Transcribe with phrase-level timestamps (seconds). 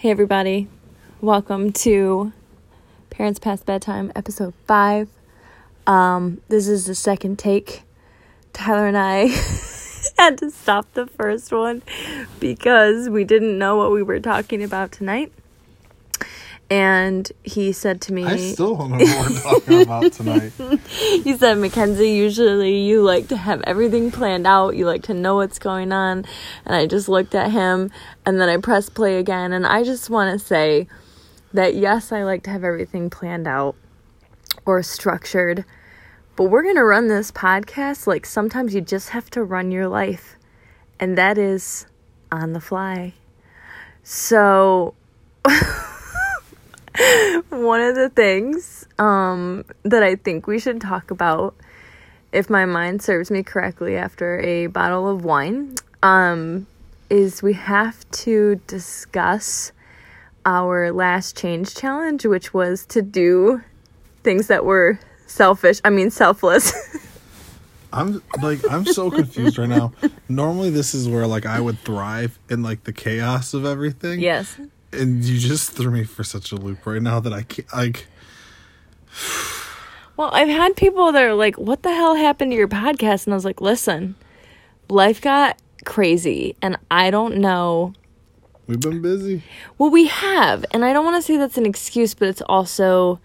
[0.00, 0.68] Hey, everybody.
[1.20, 2.32] Welcome to
[3.10, 5.08] Parents Past Bedtime, episode 5.
[5.88, 7.82] Um, this is the second take.
[8.52, 9.26] Tyler and I
[10.16, 11.82] had to stop the first one
[12.38, 15.32] because we didn't know what we were talking about tonight.
[16.70, 20.52] And he said to me, I still don't know what we're talking about tonight.
[20.88, 24.76] he said, Mackenzie, usually you like to have everything planned out.
[24.76, 26.26] You like to know what's going on.
[26.66, 27.90] And I just looked at him
[28.26, 29.54] and then I pressed play again.
[29.54, 30.88] And I just want to say
[31.54, 33.74] that yes, I like to have everything planned out
[34.66, 35.64] or structured.
[36.36, 39.88] But we're going to run this podcast like sometimes you just have to run your
[39.88, 40.36] life.
[41.00, 41.86] And that is
[42.30, 43.14] on the fly.
[44.02, 44.92] So.
[47.50, 51.54] one of the things um, that I think we should talk about,
[52.32, 56.66] if my mind serves me correctly, after a bottle of wine, um,
[57.10, 59.72] is we have to discuss
[60.44, 63.62] our last change challenge, which was to do
[64.22, 65.80] things that were selfish.
[65.84, 66.72] I mean, selfless.
[67.92, 69.92] I'm like I'm so confused right now.
[70.28, 74.20] Normally this is where like I would thrive in like the chaos of everything.
[74.20, 74.58] yes.
[74.92, 78.06] And you just threw me for such a loop right now that I can't like
[80.16, 83.26] Well, I've had people that are like, what the hell happened to your podcast?
[83.26, 84.16] And I was like, listen,
[84.88, 87.94] life got crazy and I don't know
[88.68, 89.42] we've been busy.
[89.78, 93.18] Well, we have, and I don't want to say that's an excuse, but it's also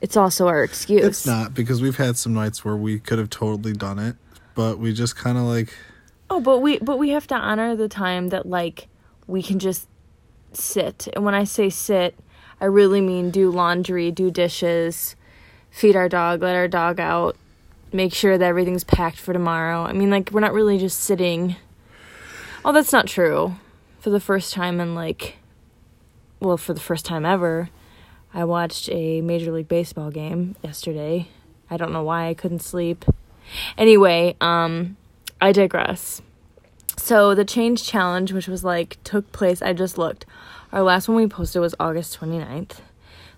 [0.00, 1.04] it's also our excuse.
[1.04, 4.14] It's not because we've had some nights where we could have totally done it,
[4.54, 5.74] but we just kind of like
[6.30, 8.86] Oh, but we but we have to honor the time that like
[9.26, 9.88] we can just
[10.52, 11.08] sit.
[11.14, 12.14] And when I say sit,
[12.60, 15.16] I really mean do laundry, do dishes,
[15.70, 17.36] feed our dog, let our dog out,
[17.92, 19.82] make sure that everything's packed for tomorrow.
[19.82, 21.56] I mean, like we're not really just sitting.
[22.64, 23.56] Oh, that's not true.
[24.00, 25.36] For the first time in like
[26.40, 27.70] well, for the first time ever,
[28.32, 31.28] I watched a Major League Baseball game yesterday.
[31.70, 33.04] I don't know why I couldn't sleep.
[33.76, 34.96] Anyway, um
[35.40, 36.20] I digress.
[37.08, 40.26] So the change challenge, which was like took place, I just looked.
[40.72, 42.80] Our last one we posted was August 29th.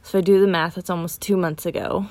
[0.02, 2.06] So if I do the math, it's almost two months ago.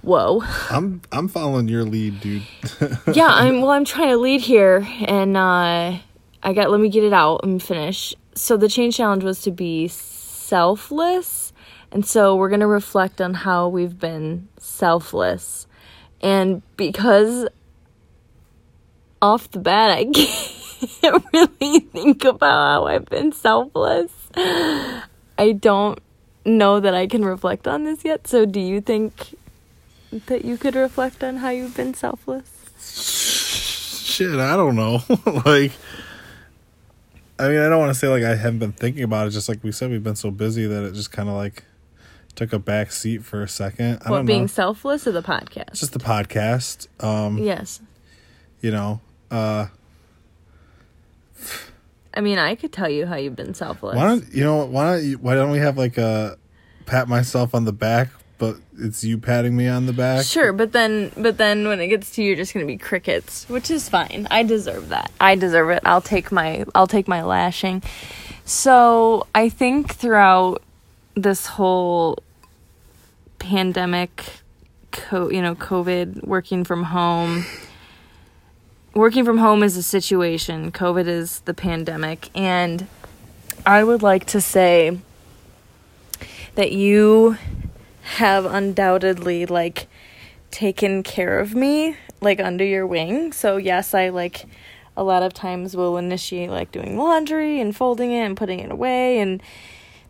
[0.00, 0.42] Whoa.
[0.70, 2.44] I'm I'm following your lead, dude.
[3.12, 5.98] yeah, I'm well I'm trying to lead here and uh
[6.42, 8.14] I got let me get it out and finish.
[8.34, 11.52] So the change challenge was to be selfless.
[11.92, 15.66] And so we're going to reflect on how we've been selfless.
[16.22, 17.46] And because
[19.22, 20.04] off the bat I
[21.00, 24.12] can't really think about how I've been selfless.
[24.36, 25.98] I don't
[26.44, 28.26] know that I can reflect on this yet.
[28.26, 29.36] So do you think
[30.26, 32.48] that you could reflect on how you've been selfless?
[34.04, 35.02] Shit, I don't know.
[35.46, 35.72] like
[37.38, 39.30] I mean, I don't want to say like I haven't been thinking about it.
[39.30, 41.64] Just like we said, we've been so busy that it just kind of like
[42.34, 44.02] took a back seat for a second.
[44.04, 44.46] I What being know.
[44.46, 45.72] selfless or the podcast?
[45.78, 46.86] Just the podcast.
[47.02, 47.80] Um, yes.
[48.60, 49.66] you know, uh,
[52.12, 53.96] I mean, I could tell you how you've been selfless.
[53.96, 54.64] why don't you know?
[54.64, 56.36] Why don't you, why don't we have like a
[56.86, 58.08] pat myself on the back,
[58.38, 60.24] but it's you patting me on the back?
[60.24, 63.48] Sure, but then but then when it gets to you, you're just gonna be crickets,
[63.48, 64.26] which is fine.
[64.30, 65.10] I deserve that.
[65.20, 65.82] I deserve it.
[65.84, 67.82] I'll take my I'll take my lashing.
[68.44, 70.62] So I think throughout
[71.14, 72.18] this whole
[73.38, 74.24] pandemic,
[74.90, 77.44] co- you know, COVID, working from home.
[78.94, 80.72] Working from home is a situation.
[80.72, 82.88] COVID is the pandemic, and
[83.64, 84.98] I would like to say
[86.56, 87.36] that you
[88.02, 89.86] have undoubtedly like
[90.50, 93.30] taken care of me like under your wing.
[93.30, 94.46] So yes, I like
[94.96, 98.72] a lot of times will initiate like doing laundry and folding it and putting it
[98.72, 99.40] away and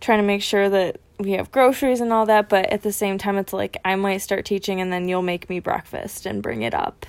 [0.01, 3.19] trying to make sure that we have groceries and all that, but at the same
[3.19, 6.63] time it's like I might start teaching and then you'll make me breakfast and bring
[6.63, 7.05] it up.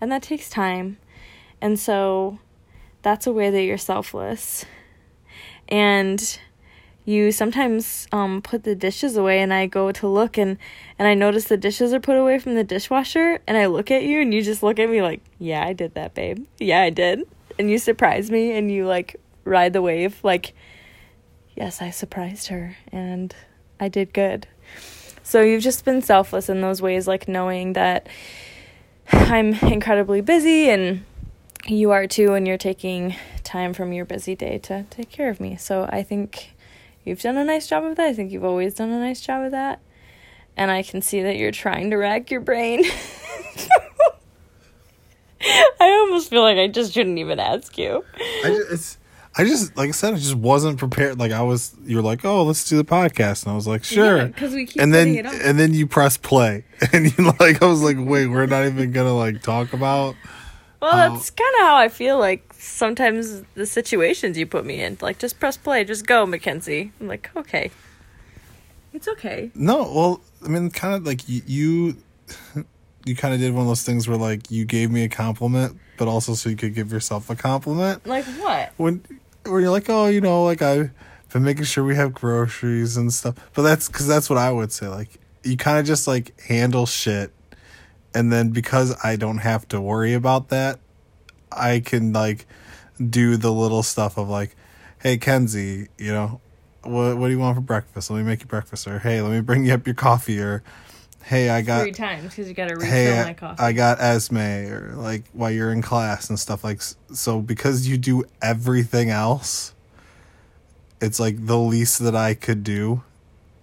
[0.00, 0.98] And that takes time.
[1.60, 2.38] And so
[3.02, 4.64] that's a way that you're selfless.
[5.68, 6.38] And
[7.06, 10.58] you sometimes um, put the dishes away and I go to look and
[10.98, 14.02] and I notice the dishes are put away from the dishwasher and I look at
[14.02, 16.44] you and you just look at me like, "Yeah, I did that, babe.
[16.58, 17.22] Yeah, I did."
[17.58, 20.52] And you surprise me and you like ride the wave like,
[21.54, 23.34] "Yes, I surprised her and
[23.78, 24.48] I did good."
[25.22, 28.08] So you've just been selfless in those ways like knowing that
[29.12, 31.04] I'm incredibly busy and
[31.68, 33.14] you are too and you're taking
[33.44, 35.56] time from your busy day to take care of me.
[35.56, 36.54] So I think
[37.04, 38.06] you've done a nice job of that.
[38.06, 39.80] I think you've always done a nice job of that.
[40.56, 42.84] And I can see that you're trying to rack your brain.
[45.80, 48.04] I almost feel like I just shouldn't even ask you.
[48.44, 48.98] I just, it's
[49.38, 51.18] I just like I said, I just wasn't prepared.
[51.18, 53.84] Like I was, you were like, "Oh, let's do the podcast," and I was like,
[53.84, 57.62] "Sure." Yeah, 'cause we keep and then and then you press play, and you like
[57.62, 60.14] I was like, "Wait, we're not even gonna like talk about."
[60.80, 61.14] Well, Oh.
[61.14, 64.98] that's kind of how I feel like sometimes the situations you put me in.
[65.00, 66.92] Like, just press play, just go, Mackenzie.
[67.00, 67.70] I'm like, okay.
[68.92, 69.50] It's okay.
[69.54, 71.96] No, well, I mean, kind of like you, you,
[73.04, 75.78] you kind of did one of those things where like you gave me a compliment,
[75.98, 78.06] but also so you could give yourself a compliment.
[78.06, 78.72] Like, what?
[78.76, 79.02] when
[79.44, 80.90] where you're like, oh, you know, like I've
[81.32, 83.34] been making sure we have groceries and stuff.
[83.54, 84.88] But that's because that's what I would say.
[84.88, 85.10] Like
[85.44, 87.32] you kind of just like handle shit,
[88.16, 90.80] and then because I don't have to worry about that,
[91.52, 92.46] I can like
[92.98, 94.56] do the little stuff of like,
[95.02, 96.40] hey Kenzie, you know,
[96.82, 98.10] what what do you want for breakfast?
[98.10, 100.62] Let me make you breakfast, or hey, let me bring you up your coffee, or
[101.24, 103.62] hey, I got Three times because you got to refill hey my coffee.
[103.62, 106.80] i got esme or like while you're in class and stuff like
[107.12, 109.74] so because you do everything else
[111.00, 113.02] it's like the least that i could do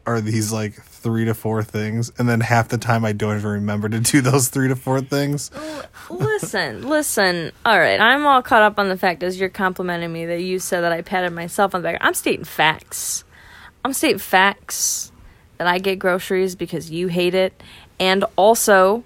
[0.05, 3.51] are these like three to four things and then half the time i don't even
[3.51, 5.51] remember to do those three to four things
[6.09, 7.51] listen, listen.
[7.65, 10.59] All right, I'm all caught up on the fact as you're complimenting me that you
[10.59, 11.97] said that I patted myself on the back.
[12.01, 13.23] I'm stating facts.
[13.83, 15.11] I'm stating facts
[15.57, 17.61] that I get groceries because you hate it,
[17.99, 19.03] and also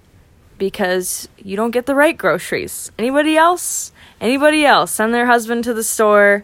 [0.57, 2.91] because you don't get the right groceries.
[2.97, 3.91] Anybody else?
[4.19, 6.43] Anybody else send their husband to the store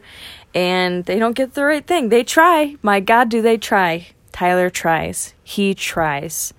[0.54, 2.10] and they don't get the right thing.
[2.10, 2.76] They try.
[2.84, 4.10] My God, do they try?
[4.33, 5.33] Tyler tries.
[5.44, 6.53] He tries.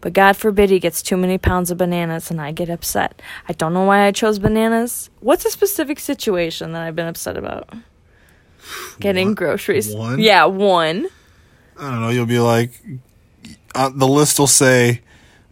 [0.00, 3.20] But God forbid he gets too many pounds of bananas and I get upset.
[3.48, 5.10] I don't know why I chose bananas.
[5.20, 7.68] What's a specific situation that I've been upset about?
[9.00, 9.94] Getting One- groceries.
[9.94, 10.18] one?
[10.20, 11.08] Yeah, one.
[11.78, 12.70] i don't know you'll be like
[13.74, 15.02] uh, the list will say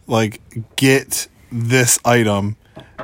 [0.07, 0.41] like
[0.77, 2.57] get this item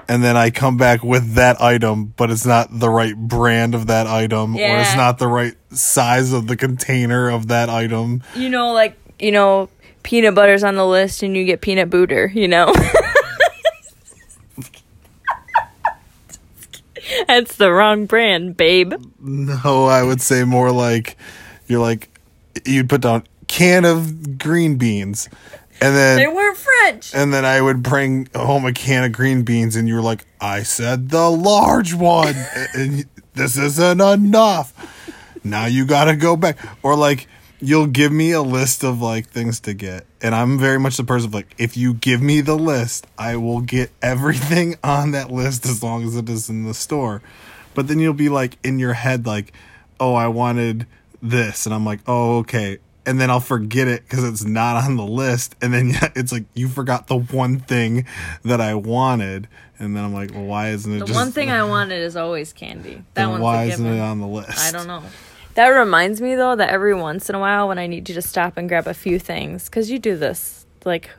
[0.09, 3.87] and then I come back with that item, but it's not the right brand of
[3.89, 8.23] that item, or it's not the right size of the container of that item.
[8.35, 9.69] You know, like, you know,
[10.03, 12.73] peanut butter's on the list and you get peanut booter, you know?
[17.27, 18.95] That's the wrong brand, babe.
[19.21, 21.17] No, I would say more like
[21.67, 22.09] you're like
[22.65, 25.29] you'd put down can of green beans,
[25.81, 27.15] and then They weren't French.
[27.15, 30.25] and then I would bring home a can of green beans, and you were like,
[30.41, 32.35] I said the large one,
[32.75, 33.05] and
[33.35, 34.73] this isn't enough.
[35.45, 37.27] Now you gotta go back, or like
[37.63, 41.05] you'll give me a list of like things to get, and I'm very much the
[41.05, 45.31] person of like, if you give me the list, I will get everything on that
[45.31, 47.23] list as long as it is in the store.
[47.75, 49.53] But then you'll be like in your head, like,
[49.99, 50.87] oh, I wanted
[51.23, 52.79] this, and I'm like, oh, okay.
[53.11, 55.57] And then I'll forget it because it's not on the list.
[55.61, 58.07] And then it's like, you forgot the one thing
[58.45, 59.49] that I wanted.
[59.81, 61.19] And then I'm like, well, why isn't it The just.
[61.19, 63.03] one thing I wanted is always candy.
[63.15, 63.41] That one.
[63.41, 64.59] why a isn't it on the list?
[64.61, 65.03] I don't know.
[65.55, 68.23] That reminds me though that every once in a while when I need you to
[68.23, 71.11] stop and grab a few things cuz you do this like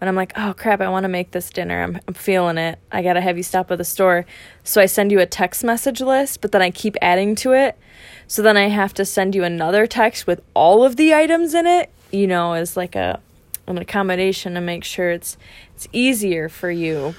[0.00, 1.82] when I'm like, "Oh crap, I want to make this dinner.
[1.82, 2.78] I'm I'm feeling it.
[2.90, 4.24] I got to have you stop at the store."
[4.64, 7.78] So I send you a text message list, but then I keep adding to it.
[8.26, 11.66] So then I have to send you another text with all of the items in
[11.66, 13.20] it, you know, as like a
[13.66, 15.36] an accommodation to make sure it's
[15.74, 17.14] it's easier for you.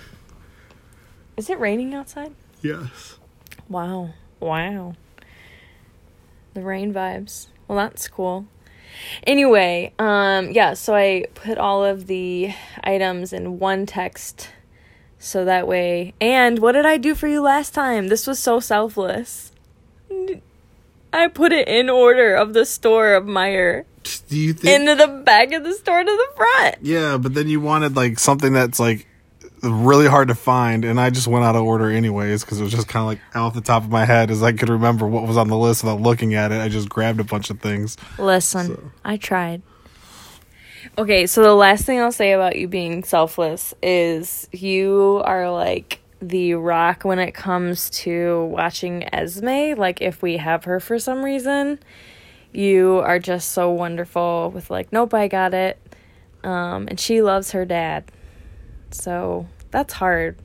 [1.37, 2.33] Is it raining outside?
[2.61, 3.17] Yes.
[3.69, 4.09] Wow.
[4.39, 4.95] Wow.
[6.53, 7.47] The rain vibes.
[7.67, 8.47] Well, that's cool.
[9.25, 14.49] Anyway, um yeah, so I put all of the items in one text
[15.19, 16.13] so that way.
[16.19, 18.07] And what did I do for you last time?
[18.07, 19.51] This was so selfless.
[21.13, 23.85] I put it in order of the store of Meijer
[24.29, 24.79] Do you think.
[24.81, 26.75] into the back of the store to the front.
[26.81, 29.05] yeah, but then you wanted like something that's like
[29.63, 32.71] really hard to find, and I just went out of order anyways because it was
[32.73, 35.27] just kind of like off the top of my head as I could remember what
[35.27, 36.59] was on the list without looking at it.
[36.61, 37.97] I just grabbed a bunch of things.
[38.17, 39.61] Listen, So- I tried.
[40.97, 45.99] Okay, so the last thing I'll say about you being selfless is you are like
[46.21, 49.73] the rock when it comes to watching Esme.
[49.79, 51.79] Like, if we have her for some reason,
[52.51, 55.79] you are just so wonderful with, like, nope, I got it.
[56.43, 58.11] Um, and she loves her dad.
[58.93, 60.37] So that's hard.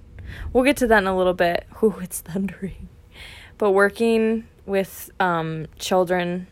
[0.53, 1.67] We'll get to that in a little bit.
[1.83, 2.89] Ooh, it's thundering.
[3.59, 6.49] But working with um, children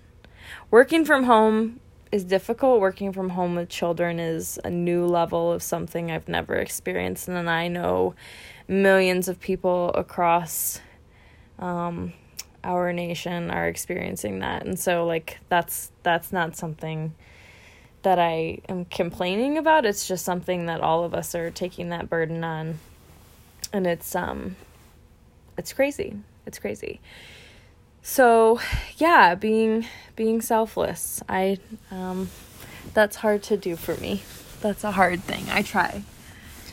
[0.71, 2.81] working from home is difficult.
[2.81, 7.51] Working from home with children is a new level of something I've never experienced, and
[7.51, 8.15] I know
[8.69, 10.81] millions of people across
[11.59, 12.13] um,
[12.63, 17.15] our nation are experiencing that, and so like that's that's not something
[18.05, 19.85] that I am complaining about.
[19.85, 22.79] It's just something that all of us are taking that burden on,
[23.73, 24.57] and it's um,
[25.59, 26.17] it's crazy.
[26.47, 27.01] It's crazy.
[28.03, 28.61] so
[28.99, 31.23] yeah, being being selfless.
[31.29, 31.59] I
[31.91, 32.29] um
[32.93, 34.23] that's hard to do for me.
[34.61, 35.47] That's a hard thing.
[35.51, 36.03] I try.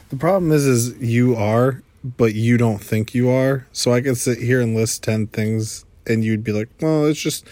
[0.10, 3.66] The problem is, is you are, but you don't think you are.
[3.72, 7.20] So I could sit here and list ten things, and you'd be like, "Well, it's
[7.22, 7.46] just,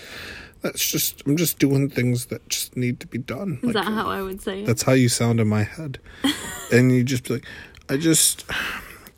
[0.61, 3.85] that's just, I'm just doing things that just need to be done." Is Like, that
[3.85, 4.65] how I would say it?
[4.65, 5.99] That's how you sound in my head,
[6.71, 7.45] and you just be like,
[7.89, 8.45] "I just,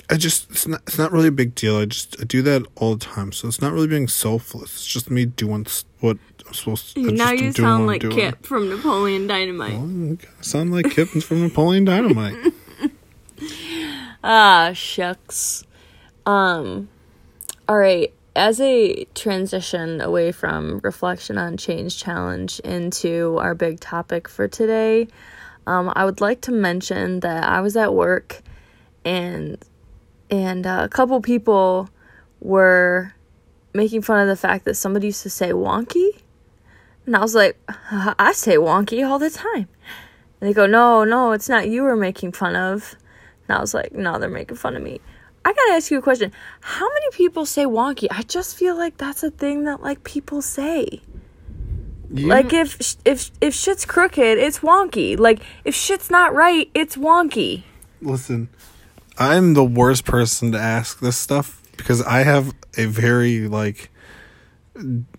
[0.10, 1.78] I just, it's not, it's not really a big deal.
[1.78, 3.32] I just, I do that all the time.
[3.32, 4.72] So it's not really being selfless.
[4.76, 5.66] It's just me doing
[6.02, 7.12] what I'm supposed to.
[7.12, 8.02] now you sound like.
[8.02, 9.74] Kip from Napoleon Dynamite.
[9.74, 12.36] Well, sound like Kip from Napoleon Dynamite.
[14.24, 15.64] Ah, shucks.
[16.26, 16.90] Um,
[17.68, 18.14] all right.
[18.36, 25.08] As a transition away from reflection on change challenge into our big topic for today,
[25.68, 28.42] um, I would like to mention that I was at work
[29.04, 29.58] and
[30.30, 31.90] and uh, a couple people
[32.40, 33.14] were
[33.74, 36.22] making fun of the fact that somebody used to say wonky,
[37.06, 37.60] and I was like,
[37.92, 39.68] I say wonky all the time.
[40.40, 42.96] And they go, No, no, it's not you we're making fun of.
[43.48, 45.02] And I was like, no, they're making fun of me.
[45.44, 46.32] I gotta ask you a question.
[46.62, 48.08] How many people say wonky?
[48.12, 51.02] I just feel like that's a thing that like people say.
[52.14, 55.18] You- Like if if if shit's crooked, it's wonky.
[55.18, 57.64] Like if shit's not right, it's wonky.
[58.02, 58.50] Listen,
[59.18, 63.90] I'm the worst person to ask this stuff because I have a very like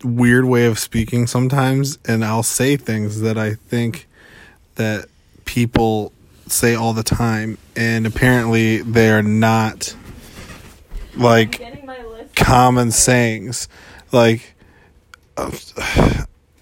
[0.05, 4.07] weird way of speaking sometimes and I'll say things that I think
[4.77, 5.07] that
[5.45, 6.13] people
[6.47, 9.95] say all the time and apparently they're not
[11.17, 12.35] like Getting my list.
[12.35, 13.69] common sayings
[14.13, 14.55] like
[15.37, 15.51] uh,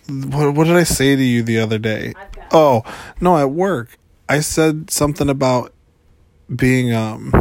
[0.09, 2.15] what what did I say to you the other day?
[2.53, 2.83] Oh,
[3.21, 3.97] no, at work.
[4.29, 5.73] I said something about
[6.55, 7.33] being um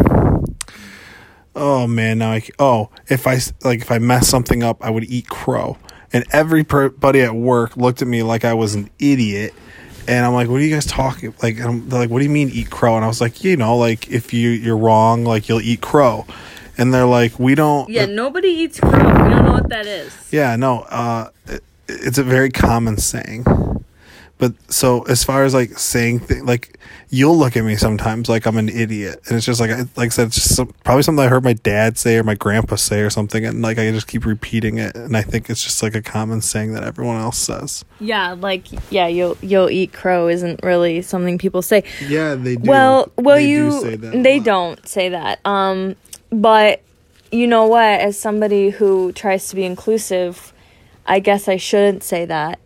[1.55, 5.03] Oh man, now I oh, if I like if I mess something up, I would
[5.05, 5.77] eat crow.
[6.13, 9.53] And everybody at work looked at me like I was an idiot.
[10.07, 11.35] And I'm like, what are you guys talking?
[11.43, 12.95] Like, I'm, they're like, what do you mean eat crow?
[12.95, 16.25] And I was like, you know, like if you you're wrong, like you'll eat crow.
[16.79, 17.89] And they're like, we don't.
[17.89, 18.91] Yeah, nobody eats crow.
[18.91, 20.13] We don't know what that is.
[20.31, 23.45] Yeah, no, uh, it, it's a very common saying.
[24.39, 28.45] But so as far as like saying things, like you'll look at me sometimes like
[28.45, 31.03] I'm an idiot, and it's just like I, like I said, it's just some, probably
[31.03, 33.91] something I heard my dad say or my grandpa say or something, and like I
[33.91, 37.17] just keep repeating it, and I think it's just like a common saying that everyone
[37.17, 37.83] else says.
[38.00, 41.83] Yeah, like yeah, you'll you'll eat crow isn't really something people say.
[42.07, 42.69] Yeah, they do.
[42.69, 45.45] Well, well, you they don't say that.
[45.45, 45.98] Um,
[46.31, 46.81] but
[47.31, 48.00] you know what?
[48.00, 50.53] As somebody who tries to be inclusive,
[51.05, 52.59] I guess I shouldn't say that.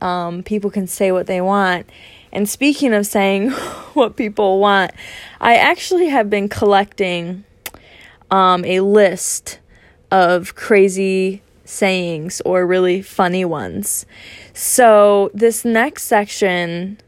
[0.00, 1.88] Um, people can say what they want.
[2.32, 3.50] And speaking of saying
[3.94, 4.92] what people want,
[5.40, 7.44] I actually have been collecting
[8.30, 9.60] um, a list
[10.10, 14.06] of crazy sayings or really funny ones.
[14.52, 17.00] So this next section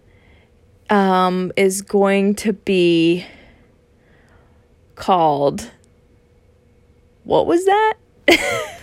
[0.91, 3.27] um, is going to be
[4.95, 5.71] called
[7.29, 7.95] what was that?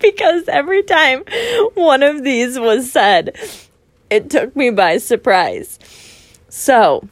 [0.00, 1.24] because every time
[1.74, 3.36] one of these was said,
[4.08, 5.80] it took me by surprise.
[6.48, 7.08] So,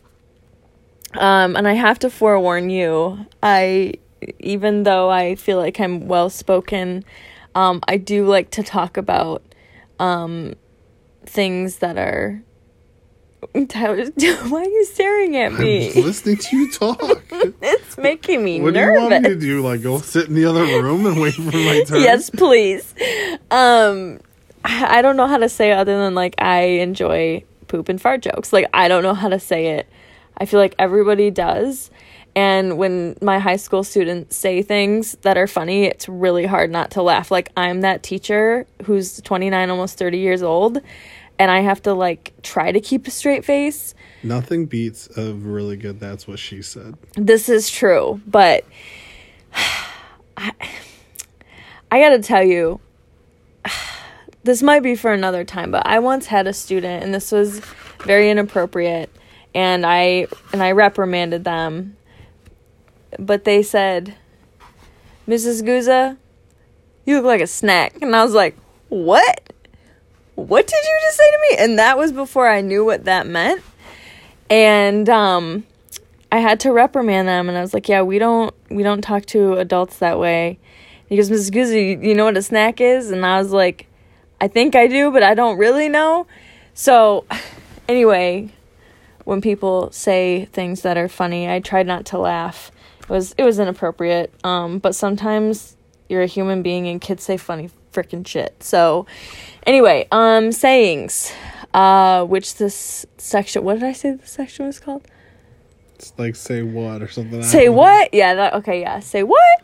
[1.15, 3.95] um, and I have to forewarn you, I
[4.39, 7.05] even though I feel like I'm well spoken,
[7.57, 9.43] um, I do like to talk about
[9.99, 10.55] um,
[11.27, 12.41] things that are.
[13.69, 14.05] Tyler,
[14.49, 15.87] why are you staring at I'm me?
[15.93, 17.01] just listening to you talk.
[17.65, 19.63] It's making me what do you want me to do?
[19.63, 22.01] Like go sit in the other room and wait for my turn?
[22.01, 22.95] yes, please.
[23.51, 24.21] Um,
[24.65, 28.01] I I don't know how to say it other than like I enjoy poop and
[28.01, 28.53] fart jokes.
[28.53, 29.89] Like I don't know how to say it.
[30.39, 31.91] I feel like everybody does.
[32.35, 36.93] And when my high school students say things that are funny, it's really hard not
[36.93, 37.31] to laugh.
[37.31, 40.81] Like I'm that teacher who's 29 almost 30 years old
[41.43, 43.97] and I have to like try to keep a straight face.
[44.23, 45.99] Nothing beats a really good.
[45.99, 46.97] That's what she said.
[47.17, 48.65] This is true, but
[50.37, 50.53] I,
[51.91, 52.79] I gotta tell you,
[54.45, 57.59] this might be for another time, but I once had a student, and this was
[58.05, 59.11] very inappropriate,
[59.53, 61.97] and I and I reprimanded them,
[63.19, 64.15] but they said,
[65.27, 65.65] "Mrs.
[65.65, 66.17] Guzzi,
[67.05, 68.57] you look like a snack," and I was like,
[68.91, 69.52] "What?
[70.47, 73.27] What did you just say to me?" And that was before I knew what that
[73.27, 73.63] meant,
[74.51, 75.65] and um.
[76.33, 79.27] I had to reprimand them, and I was like, "Yeah, we don't we don't talk
[79.27, 80.59] to adults that way."
[81.07, 81.51] He goes, "Mrs.
[81.53, 83.87] Guzzi, you know what a snack is?" And I was like,
[84.41, 86.27] "I think I do, but I don't really know."
[86.73, 87.27] So,
[87.89, 88.49] anyway,
[89.25, 92.73] when people say things that are funny, I try not to laugh.
[93.03, 94.33] It was it was inappropriate.
[94.43, 95.77] Um, but sometimes
[96.09, 98.63] you're a human being, and kids say funny freaking shit.
[98.63, 99.07] So,
[99.67, 101.33] anyway, um, sayings.
[101.75, 103.65] Uh, which this section?
[103.65, 105.07] What did I say this section was called?
[105.95, 107.43] It's like say what or something.
[107.43, 107.81] Say don't know.
[107.81, 108.13] what?
[108.13, 108.35] Yeah.
[108.35, 108.81] That okay.
[108.81, 109.01] Yeah.
[109.01, 109.63] Say what?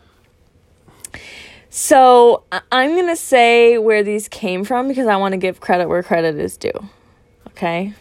[1.69, 6.03] So I'm gonna say where these came from because I want to give credit where
[6.03, 6.73] credit is due.
[7.49, 7.93] Okay.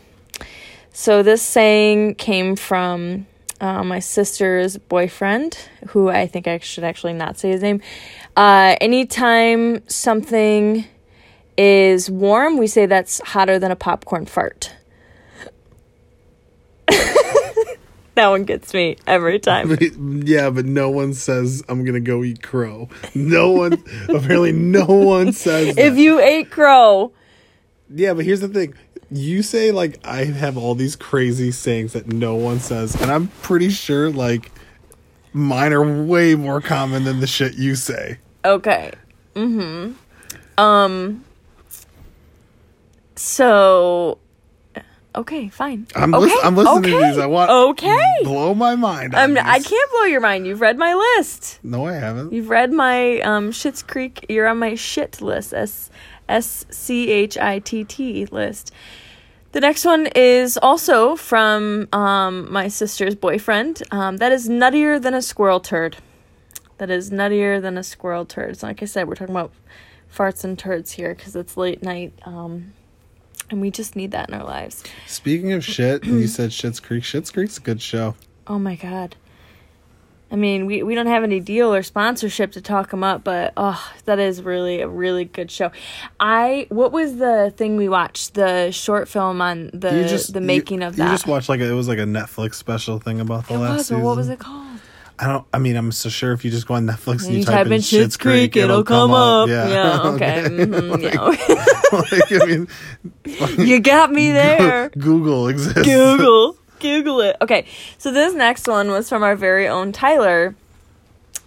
[0.93, 3.27] So this saying came from
[3.59, 5.57] uh, my sister's boyfriend,
[5.89, 7.81] who I think I should actually not say his name.
[8.37, 10.85] Uh, anytime something
[11.57, 14.75] is warm, we say that's hotter than a popcorn fart.
[16.85, 19.75] that one gets me every time.
[20.23, 22.89] Yeah, but no one says I'm gonna go eat crow.
[23.15, 23.73] No one,
[24.09, 25.73] apparently, no one says.
[25.73, 25.83] That.
[25.83, 27.11] If you ate crow,
[27.89, 28.75] yeah, but here's the thing:
[29.09, 33.29] you say like I have all these crazy sayings that no one says, and I'm
[33.41, 34.51] pretty sure like
[35.33, 38.19] mine are way more common than the shit you say.
[38.45, 38.91] Okay.
[39.35, 39.93] Mm
[40.57, 40.61] Mhm.
[40.63, 41.23] Um
[43.15, 44.17] so
[45.15, 45.87] okay, fine.
[45.95, 46.25] I'm, okay.
[46.25, 47.17] lis- I'm listening to these.
[47.17, 47.99] I want Okay.
[48.23, 49.15] blow my mind.
[49.15, 50.45] I'm I can't blow your mind.
[50.45, 51.59] You've read my list.
[51.63, 52.33] No, I haven't.
[52.33, 54.25] You've read my um Shits Creek.
[54.29, 55.53] You're on my shit list.
[55.53, 55.89] S
[56.29, 58.71] S C H I T T list.
[59.53, 63.81] The next one is also from um, my sister's boyfriend.
[63.91, 65.97] Um, that is nuttier than a squirrel turd.
[66.77, 68.57] That is nuttier than a squirrel turd.
[68.59, 69.51] So, like I said, we're talking about
[70.13, 72.73] farts and turds here because it's late night, um,
[73.49, 74.83] and we just need that in our lives.
[75.07, 77.03] Speaking of shit, you said Schitt's Creek.
[77.03, 78.15] Schitt's Creek's a good show.
[78.45, 79.15] Oh my god.
[80.29, 83.53] I mean, we, we don't have any deal or sponsorship to talk them up, but
[83.55, 85.71] oh, that is really a really good show.
[86.19, 88.33] I what was the thing we watched?
[88.33, 91.05] The short film on the just the you- making of that?
[91.05, 93.57] You just watched like a, it was like a Netflix special thing about the it
[93.59, 94.03] last was, season.
[94.03, 94.66] what was it called?
[95.19, 95.45] I don't.
[95.51, 97.67] I mean, I'm so sure if you just go on Netflix and And you, type,
[97.67, 99.49] in Schitt's Creek, it'll come up.
[99.49, 100.43] Yeah, okay.
[100.43, 101.21] mhm, yeah.
[102.11, 104.89] like, I mean, you got me there.
[104.89, 105.81] Google exists.
[105.81, 106.57] Google.
[106.79, 107.37] Google it.
[107.41, 107.65] Okay,
[107.97, 110.55] so this next one was from our very own Tyler.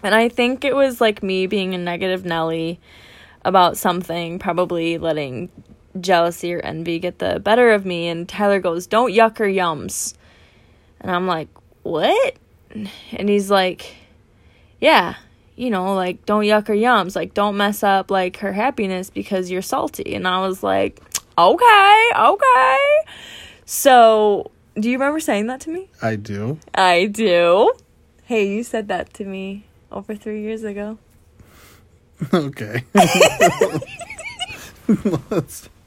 [0.03, 2.81] And I think it was like me being a negative Nelly
[3.45, 5.51] about something, probably letting
[6.01, 8.09] jealousy or envy get the better of me.
[8.09, 10.14] And Tyler goes, Don't yuck her yums.
[11.01, 11.49] And I'm like,
[11.83, 12.35] What?
[12.71, 13.95] And he's like,
[14.81, 15.17] Yeah,
[15.57, 17.17] you know, like, don't yuck her yums.
[17.17, 20.15] Like, don't mess up like her happiness because you're salty.
[20.15, 21.01] And I was like,
[21.39, 22.79] Okay, okay.
[23.65, 25.89] So, do you remember saying that to me?
[26.03, 26.59] I do.
[26.75, 27.73] I do.
[28.25, 30.99] Hey, you said that to me over three years ago.
[32.33, 32.85] Okay.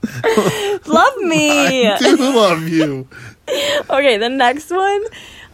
[0.85, 1.87] Love me.
[1.87, 3.07] I do love you.
[3.89, 5.03] okay, the next one.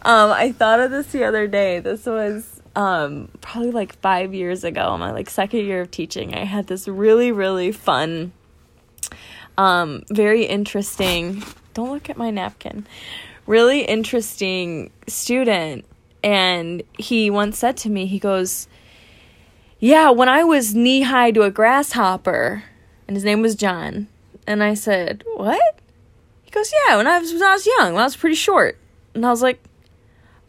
[0.02, 1.80] Um, I thought of this the other day.
[1.80, 6.34] This was um probably like five years ago, my like second year of teaching.
[6.34, 8.32] I had this really, really fun,
[9.58, 11.42] um, very interesting.
[11.74, 12.86] Don't look at my napkin.
[13.46, 15.84] Really interesting student,
[16.22, 18.68] and he once said to me, he goes,
[19.78, 22.64] "Yeah, when I was knee high to a grasshopper,"
[23.06, 24.06] and his name was John,
[24.46, 25.80] and I said, "What?"
[26.42, 28.78] He goes, "Yeah, when I was when I was young, when I was pretty short,"
[29.14, 29.62] and I was like,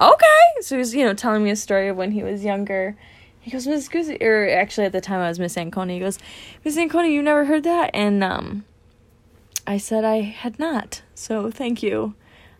[0.01, 2.95] "Okay." So he was, you know, telling me a story of when he was younger.
[3.41, 5.93] He goes, Miss Guzzi, or actually at the time I was Miss Ancona.
[5.93, 6.19] He goes,
[6.63, 7.89] Miss Ancona, you never heard that?
[7.91, 8.65] And um,
[9.65, 11.01] I said I had not.
[11.15, 12.13] So thank you.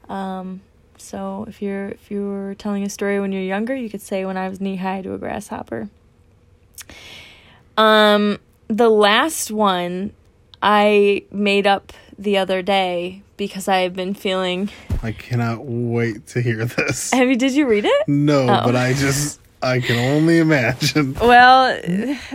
[0.10, 0.62] Um,
[0.97, 4.25] so if you're if you were telling a story when you're younger, you could say
[4.25, 5.89] when I was knee high to a grasshopper.
[7.77, 10.13] Um, the last one
[10.62, 14.69] I made up the other day because I have been feeling.
[15.04, 17.12] I cannot wait to hear this.
[17.12, 17.36] Have you?
[17.36, 18.08] Did you read it?
[18.08, 18.62] No, Oh.
[18.66, 21.14] but I just I can only imagine.
[21.16, 21.80] Well,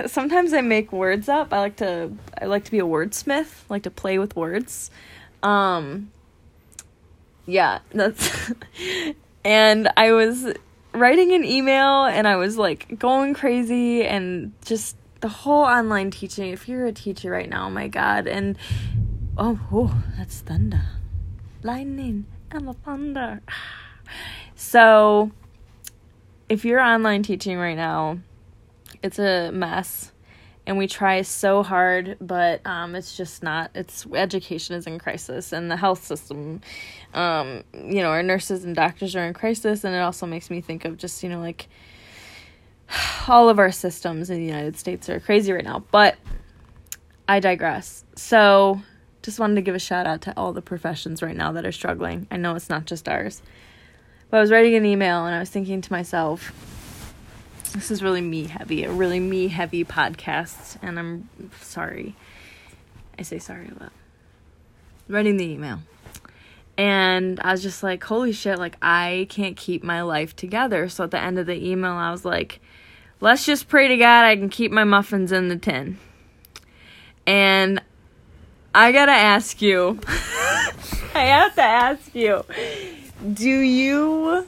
[0.07, 1.53] sometimes I make words up.
[1.53, 3.63] I like to I like to be a wordsmith.
[3.69, 4.91] I like to play with words.
[5.43, 6.11] Um
[7.47, 8.53] yeah, that's
[9.45, 10.53] and I was
[10.93, 16.51] writing an email and I was like going crazy and just the whole online teaching.
[16.53, 18.57] If you're a teacher right now, oh my god, and
[19.39, 20.83] oh, oh that's thunder.
[21.63, 23.41] Lightning and the thunder.
[24.55, 25.31] So,
[26.49, 28.19] if you're online teaching right now,
[29.03, 30.13] it's a mess
[30.67, 35.53] and we try so hard but um, it's just not it's education is in crisis
[35.53, 36.61] and the health system
[37.15, 40.61] um, you know our nurses and doctors are in crisis and it also makes me
[40.61, 41.69] think of just you know like
[43.29, 46.17] all of our systems in the united states are crazy right now but
[47.29, 48.81] i digress so
[49.27, 51.73] just wanted to give a shout out to all the professions right now that are
[51.73, 53.43] struggling i know it's not just ours
[54.31, 56.53] but i was writing an email and i was thinking to myself
[57.77, 61.29] this is really me heavy, a really me heavy podcast, and I'm
[61.61, 62.17] sorry.
[63.19, 63.93] I say sorry about
[65.09, 65.81] writing the email.
[66.79, 70.89] And I was just like, holy shit, like I can't keep my life together.
[70.89, 72.61] So at the end of the email, I was like,
[73.21, 75.99] let's just pray to God I can keep my muffins in the tin.
[77.27, 77.83] And
[78.79, 79.99] I gotta ask you,
[81.15, 82.45] I have to ask you,
[83.33, 84.47] do you,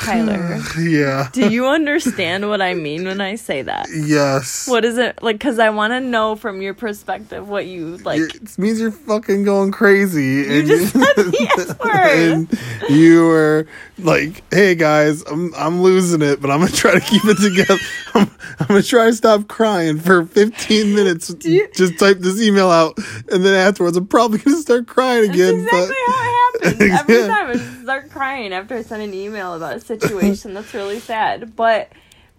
[0.00, 1.28] Tyler, Yeah.
[1.32, 3.86] do you understand what I mean when I say that?
[3.94, 4.66] Yes.
[4.68, 5.36] What is it like?
[5.36, 8.20] Because I want to know from your perspective what you like.
[8.20, 10.24] It means you're fucking going crazy.
[10.52, 12.48] You just said the S word.
[12.88, 13.66] and you were
[13.98, 17.78] like, "Hey guys, I'm I'm losing it, but I'm gonna try to keep it together.
[18.14, 18.30] I'm,
[18.60, 21.34] I'm gonna try to stop crying for 15 minutes.
[21.42, 22.96] you- just type this email out,
[23.30, 25.54] and then afterwards, I'm probably gonna start crying That's again.
[25.60, 27.00] exactly but how it happens.
[27.00, 27.26] Every Yeah.
[27.28, 31.56] time start crying after I send an email about a situation that's really sad.
[31.56, 31.90] But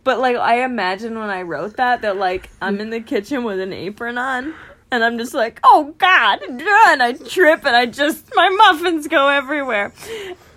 [0.04, 3.60] but like I imagine when I wrote that that like I'm in the kitchen with
[3.60, 4.54] an apron on
[4.92, 9.28] and I'm just like, oh God, and I trip and I just my muffins go
[9.28, 9.92] everywhere.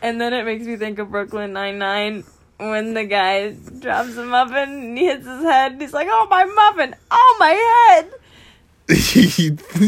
[0.03, 2.25] And then it makes me think of Brooklyn Nine Nine
[2.59, 6.27] when the guy drops a muffin and he hits his head and he's like, Oh
[6.29, 8.05] my muffin, oh my
[8.89, 8.99] head.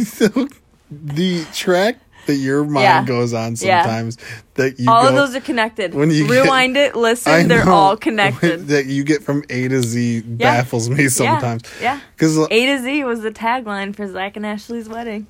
[0.07, 0.49] so
[0.91, 3.05] the track that your mind Yeah.
[3.05, 3.83] goes on Yeah.
[3.83, 4.19] sometimes
[4.55, 5.95] that you all go, of those are connected.
[5.95, 8.69] when you get- Rewind it, listen, they're all connected.
[8.69, 12.01] that you get from A to Z baffles me sometimes Yeah.
[12.17, 12.43] because yeah.
[12.45, 15.27] Uh, A to Z was the tagline for Zach and Ashley's wedding.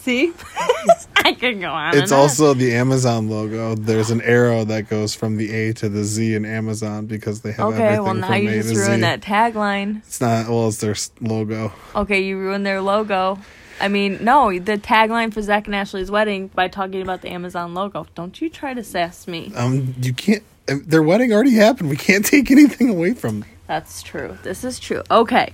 [0.00, 0.32] See?
[1.24, 1.96] I can go on.
[1.96, 2.18] It's on.
[2.18, 3.76] also the Amazon logo.
[3.76, 7.52] There's an arrow that goes from the A to the Z in Amazon because they
[7.52, 8.80] have Okay, everything well now from you A just to Z.
[8.88, 9.98] ruined that tagline.
[9.98, 11.72] It's not well, it's their logo.
[11.94, 13.38] Okay, you ruined their logo.
[13.80, 17.74] I mean, no, the tagline for Zach and Ashley's wedding by talking about the Amazon
[17.74, 18.06] logo.
[18.14, 19.52] Don't you try to sass me.
[19.56, 20.42] Um, you can't.
[20.68, 21.90] uh, Their wedding already happened.
[21.90, 23.40] We can't take anything away from.
[23.40, 23.48] them.
[23.66, 24.38] That's true.
[24.42, 25.02] This is true.
[25.10, 25.52] Okay.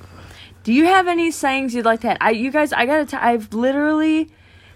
[0.65, 2.19] Do you have any sayings you'd like to add?
[2.21, 3.07] I, you guys, I gotta.
[3.07, 4.29] T- I've literally.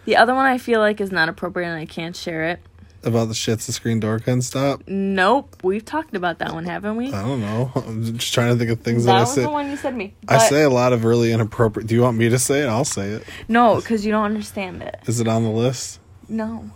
[0.04, 2.60] The other one I feel like is not appropriate and I can't share it.
[3.04, 4.82] About the shits the screen door can stop.
[4.86, 7.12] Nope, we've talked about that one, haven't we?
[7.12, 7.72] I don't know.
[7.76, 9.96] I'm just trying to think of things that that, I was the one you said
[9.96, 10.14] me.
[10.28, 11.88] I say a lot of really inappropriate.
[11.88, 12.66] Do you want me to say it?
[12.68, 13.24] I'll say it.
[13.48, 15.00] no, because you don't understand it.
[15.06, 15.98] Is it on the list?
[16.28, 16.70] No,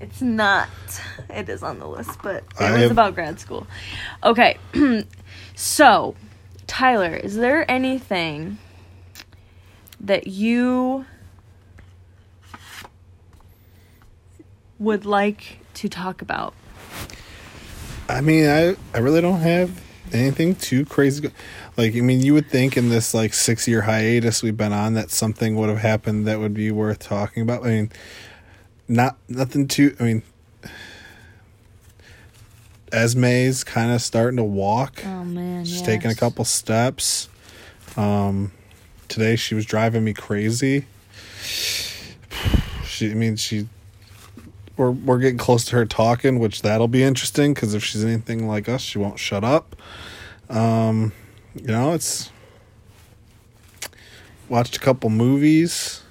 [0.00, 0.68] it's not.
[1.28, 3.66] It is on the list, but it I was have- about grad school.
[4.22, 4.58] Okay,
[5.56, 6.14] so
[6.68, 8.58] Tyler, is there anything
[10.00, 11.04] that you
[14.80, 16.54] would like to talk about?
[18.08, 19.80] I mean, I I really don't have
[20.12, 21.30] anything too crazy.
[21.76, 24.94] Like, I mean, you would think in this like six year hiatus we've been on
[24.94, 27.64] that something would have happened that would be worth talking about.
[27.64, 27.92] I mean,
[28.88, 29.94] not nothing too.
[30.00, 30.22] I mean,
[32.90, 35.04] Esme's kind of starting to walk.
[35.06, 37.28] Oh man, She's taking a couple steps.
[37.96, 38.52] Um,
[39.08, 40.86] today she was driving me crazy.
[42.84, 43.66] She, I mean, she.
[44.80, 48.48] We're we're getting close to her talking, which that'll be interesting because if she's anything
[48.48, 49.76] like us, she won't shut up.
[50.48, 51.12] Um,
[51.54, 52.30] you know, it's
[54.48, 56.02] watched a couple movies,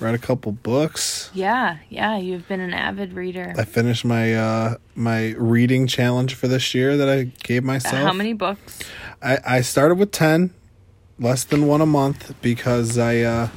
[0.00, 1.30] read a couple books.
[1.32, 3.54] Yeah, yeah, you've been an avid reader.
[3.56, 7.94] I finished my uh my reading challenge for this year that I gave myself.
[7.94, 8.80] How many books?
[9.22, 10.52] I, I started with 10
[11.20, 13.48] less than one a month because i uh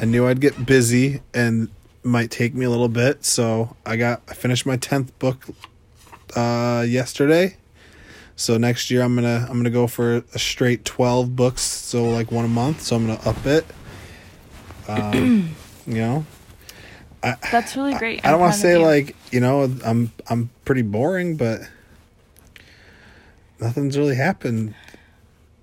[0.00, 1.68] i knew i'd get busy and
[2.04, 5.46] might take me a little bit so i got i finished my 10th book
[6.36, 7.56] uh yesterday
[8.36, 12.30] so next year i'm gonna i'm gonna go for a straight 12 books so like
[12.30, 13.64] one a month so i'm gonna up it
[14.88, 15.54] um
[15.86, 16.24] you know
[17.50, 18.20] That's really great.
[18.22, 18.84] I don't want to say you.
[18.84, 21.60] like you know I'm I'm pretty boring, but
[23.58, 24.74] nothing's really happened.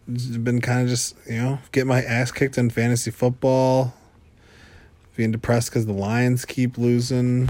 [0.07, 3.93] It's been kind of just you know get my ass kicked in fantasy football,
[5.21, 7.49] being depressed because the Lions keep losing,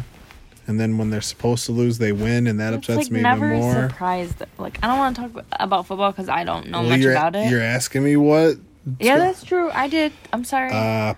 [0.68, 3.22] and then when they're supposed to lose, they win, and that It's, upsets like me
[3.22, 3.90] never even more.
[3.90, 4.44] surprised.
[4.58, 7.36] Like I don't want to talk about football because I don't know Well, much about
[7.36, 7.50] it.
[7.50, 8.58] You're asking me what?
[9.00, 9.70] yeah, that's true.
[9.72, 10.12] I did.
[10.34, 10.72] I'm sorry.
[10.74, 11.14] Uh,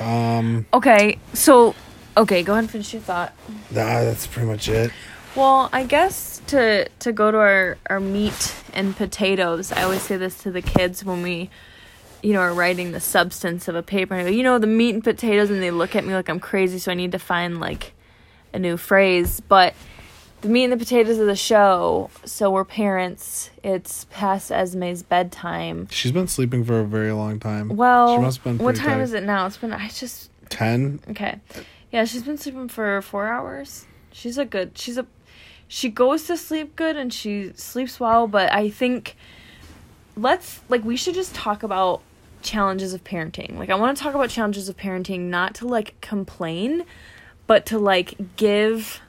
[0.00, 1.74] um, okay, so
[2.16, 3.32] okay, go ahead and finish your thought.
[3.70, 4.90] nah, that's pretty much it.
[5.36, 9.72] Well, I guess to to go to our our meat and potatoes.
[9.72, 11.50] I always say this to the kids when we,
[12.22, 14.14] you know, are writing the substance of a paper.
[14.14, 16.28] And I go, you know, the meat and potatoes, and they look at me like
[16.28, 16.78] I'm crazy.
[16.78, 17.92] So I need to find like
[18.52, 19.40] a new phrase.
[19.40, 19.74] But
[20.40, 22.10] the meat and the potatoes of the show.
[22.24, 23.50] So we're parents.
[23.62, 25.88] It's past Esme's bedtime.
[25.90, 27.76] She's been sleeping for a very long time.
[27.76, 29.02] Well, she must have been what time tired.
[29.02, 29.46] is it now?
[29.46, 31.00] It's been I just Ten.
[31.08, 31.40] Okay.
[31.90, 33.86] Yeah, she's been sleeping for four hours.
[34.12, 34.76] She's a good.
[34.76, 35.06] She's a.
[35.68, 39.16] she goes to sleep good and she sleeps well, but I think
[40.16, 42.02] let's like we should just talk about
[42.42, 43.56] challenges of parenting.
[43.58, 46.84] Like I want to talk about challenges of parenting not to like complain,
[47.46, 49.00] but to like give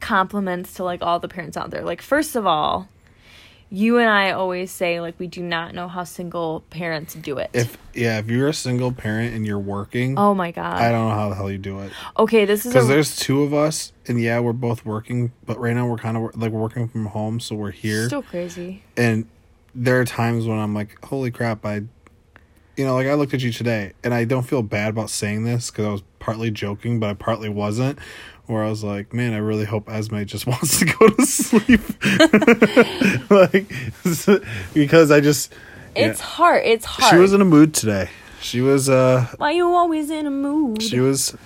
[0.00, 1.82] compliments to like all the parents out there.
[1.82, 2.88] Like first of all,
[3.70, 7.50] you and I always say like we do not know how single parents do it.
[7.52, 10.80] If yeah, if you're a single parent and you're working, oh my god.
[10.80, 11.92] I don't know how the hell you do it.
[12.18, 15.58] Okay, this is Because a, there's two of us, and yeah, we're both working, but
[15.60, 18.06] right now we're kind of like we're working from home, so we're here.
[18.06, 18.82] still crazy.
[18.96, 19.28] and
[19.80, 21.82] there are times when I'm like, holy crap, I,
[22.76, 25.44] you know, like I looked at you today, and I don't feel bad about saying
[25.44, 27.98] this because I was partly joking, but I partly wasn't.
[28.46, 31.80] Where I was like, man, I really hope Esme just wants to go to sleep,
[33.30, 33.70] like,
[34.74, 35.52] because I just,
[35.94, 36.24] It's yeah.
[36.26, 36.64] hard.
[36.64, 37.10] It's hard.
[37.10, 38.08] she was in a mood today.
[38.40, 40.82] She was, uh, Why you always in a mood?
[40.82, 41.36] she was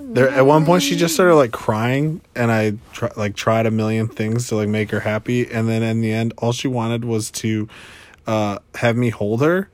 [0.00, 2.72] there at one point she just started like crying and i
[3.16, 6.32] like tried a million things to like make her happy and then in the end
[6.38, 7.68] all she wanted was to
[8.26, 9.68] uh have me hold her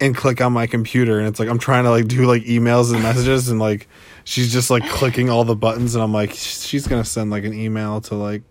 [0.00, 2.92] and click on my computer and it's like i'm trying to like do like emails
[2.92, 3.88] and messages and like
[4.24, 7.54] she's just like clicking all the buttons and i'm like she's gonna send like an
[7.54, 8.42] email to like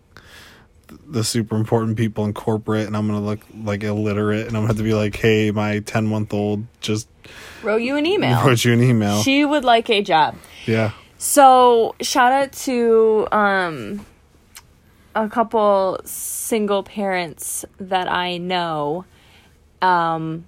[1.07, 4.67] the super important people in corporate and i'm gonna look like illiterate and i'm gonna
[4.67, 7.07] have to be like hey my 10 month old just
[7.63, 8.45] wrote you an email.
[8.45, 10.35] wrote you an email She would like a job.
[10.65, 14.05] yeah So shout out to um
[15.15, 19.05] a couple single parents that I know.
[19.81, 20.45] Um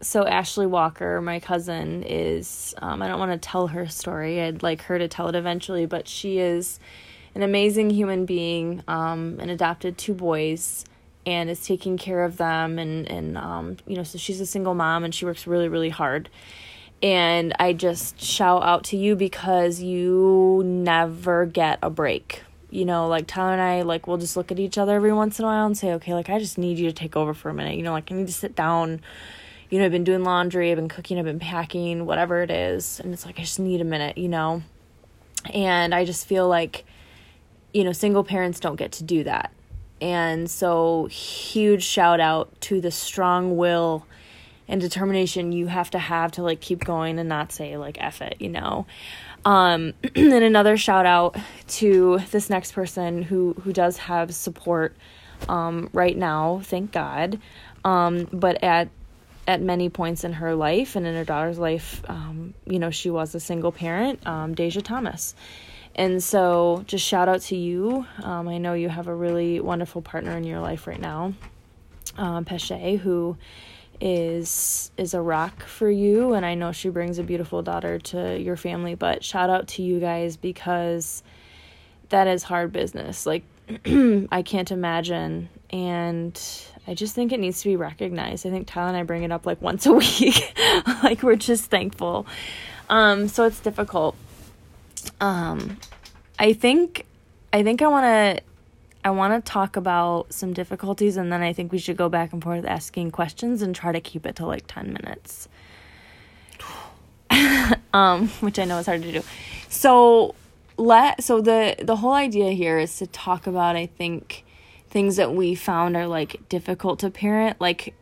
[0.00, 4.40] so Ashley Walker, my cousin, is um I don't want to tell her story.
[4.42, 6.80] I'd like her to tell it eventually, but she is
[7.34, 10.84] an amazing human being, um, and adopted two boys
[11.24, 14.74] and is taking care of them and, and um, you know, so she's a single
[14.74, 16.28] mom and she works really, really hard
[17.02, 22.44] and I just shout out to you because you never get a break.
[22.70, 25.38] You know, like Tyler and I, like we'll just look at each other every once
[25.38, 27.50] in a while and say, okay, like I just need you to take over for
[27.50, 27.76] a minute.
[27.76, 29.00] You know, like I need to sit down.
[29.68, 33.00] You know, I've been doing laundry, I've been cooking, I've been packing, whatever it is,
[33.00, 34.16] and it's like I just need a minute.
[34.16, 34.62] You know,
[35.52, 36.84] and I just feel like,
[37.72, 39.52] you know, single parents don't get to do that.
[40.00, 44.06] And so, huge shout out to the strong will
[44.68, 48.22] and determination you have to have to like keep going and not say like F
[48.22, 48.86] it, you know.
[49.44, 51.36] Um and another shout out
[51.68, 54.96] to this next person who who does have support
[55.48, 57.38] um right now, thank God.
[57.84, 58.88] Um but at
[59.46, 63.10] at many points in her life and in her daughter's life, um, you know, she
[63.10, 65.34] was a single parent, um, Deja Thomas.
[65.94, 68.06] And so just shout out to you.
[68.22, 71.34] Um, I know you have a really wonderful partner in your life right now,
[72.16, 73.36] um, who
[74.04, 78.36] is is a rock for you and I know she brings a beautiful daughter to
[78.36, 81.22] your family but shout out to you guys because
[82.08, 83.44] that is hard business like
[83.86, 86.40] I can't imagine and
[86.86, 88.44] I just think it needs to be recognized.
[88.44, 90.52] I think Tyler and I bring it up like once a week.
[91.04, 92.26] like we're just thankful.
[92.90, 94.16] Um so it's difficult.
[95.20, 95.78] Um
[96.38, 97.06] I think
[97.52, 98.42] I think I want to
[99.04, 102.32] I want to talk about some difficulties and then I think we should go back
[102.32, 105.48] and forth asking questions and try to keep it to like 10 minutes.
[107.92, 109.22] um, which I know is hard to do.
[109.68, 110.34] So
[110.76, 114.44] let so the the whole idea here is to talk about I think
[114.88, 117.60] things that we found are like difficult to parent.
[117.60, 117.94] Like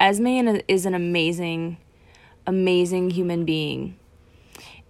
[0.00, 1.78] Esme is an amazing
[2.46, 3.98] amazing human being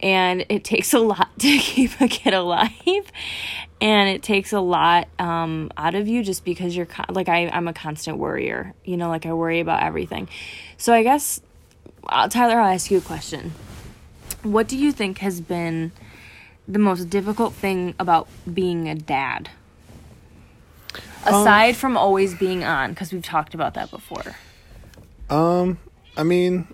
[0.00, 3.10] and it takes a lot to keep a kid alive.
[3.80, 7.48] And it takes a lot um, out of you just because you're con- like I,
[7.48, 10.28] i'm a constant worrier you know like i worry about everything.
[10.78, 11.40] So i guess
[12.08, 13.52] uh, tyler i'll ask you a question.
[14.42, 15.92] What do you think has been
[16.66, 19.50] the most difficult thing about being a dad?
[21.24, 24.36] Aside from always being on because we've talked about that before.
[25.28, 25.78] Um,
[26.16, 26.68] I mean,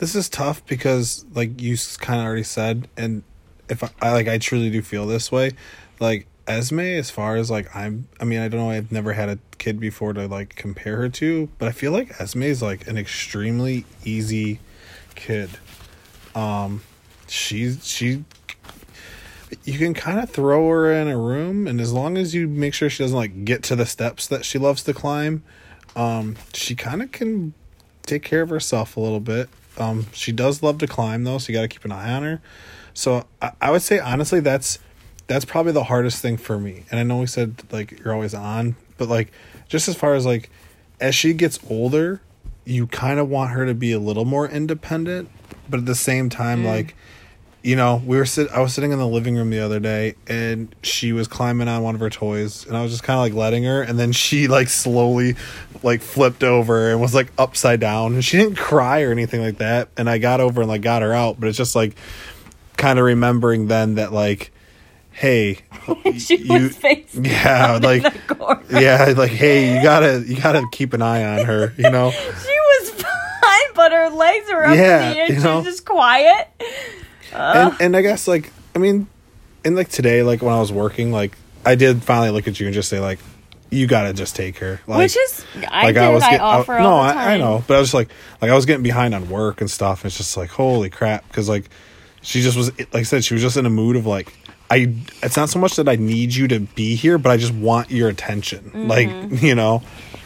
[0.00, 3.22] this is tough because, like you kind of already said, and
[3.68, 5.52] if I, I like, I truly do feel this way.
[6.00, 8.70] Like Esme, as far as like I'm, I mean, I don't know.
[8.70, 12.18] I've never had a kid before to like compare her to, but I feel like
[12.18, 14.58] Esme is like an extremely easy
[15.14, 15.50] kid.
[16.34, 16.82] Um,
[17.28, 18.24] she's she.
[19.64, 22.72] You can kind of throw her in a room, and as long as you make
[22.72, 25.42] sure she doesn't like get to the steps that she loves to climb,
[25.94, 27.52] um, she kind of can
[28.06, 29.50] take care of herself a little bit.
[29.78, 32.22] Um, she does love to climb though, so you got to keep an eye on
[32.22, 32.42] her.
[32.94, 34.78] So I, I would say honestly, that's
[35.26, 36.84] that's probably the hardest thing for me.
[36.90, 39.32] And I know we said like you're always on, but like
[39.68, 40.50] just as far as like
[41.00, 42.20] as she gets older,
[42.64, 45.30] you kind of want her to be a little more independent,
[45.68, 46.94] but at the same time, like
[47.62, 48.50] you know, we were sit.
[48.50, 51.82] I was sitting in the living room the other day, and she was climbing on
[51.82, 54.12] one of her toys, and I was just kind of like letting her, and then
[54.12, 55.36] she like slowly,
[55.82, 59.58] like flipped over and was like upside down, and she didn't cry or anything like
[59.58, 59.88] that.
[59.96, 61.96] And I got over and like got her out, but it's just like
[62.78, 64.52] kind of remembering then that like,
[65.10, 65.58] hey,
[66.18, 68.02] she you- was face yeah, like
[68.70, 72.10] yeah, like hey, you gotta you gotta keep an eye on her, you know.
[72.80, 75.26] She was fine, but her legs were up Yeah, in the air.
[75.32, 76.48] you She was just quiet.
[77.34, 79.06] And and I guess like I mean,
[79.64, 82.66] and like today, like when I was working, like I did finally look at you
[82.66, 83.18] and just say like,
[83.70, 86.02] you gotta just take her, like, Which is, I like did.
[86.02, 87.34] I, get- offer no, all the I.
[87.34, 88.08] I know, but I was just like,
[88.40, 90.02] like I was getting behind on work and stuff.
[90.02, 91.68] And it's just like, holy crap, because like
[92.22, 94.32] she just was, like I said, she was just in a mood of like,
[94.70, 94.94] I.
[95.22, 97.90] It's not so much that I need you to be here, but I just want
[97.90, 98.86] your attention, Mm-hmm.
[98.88, 99.08] like
[99.42, 99.82] you know.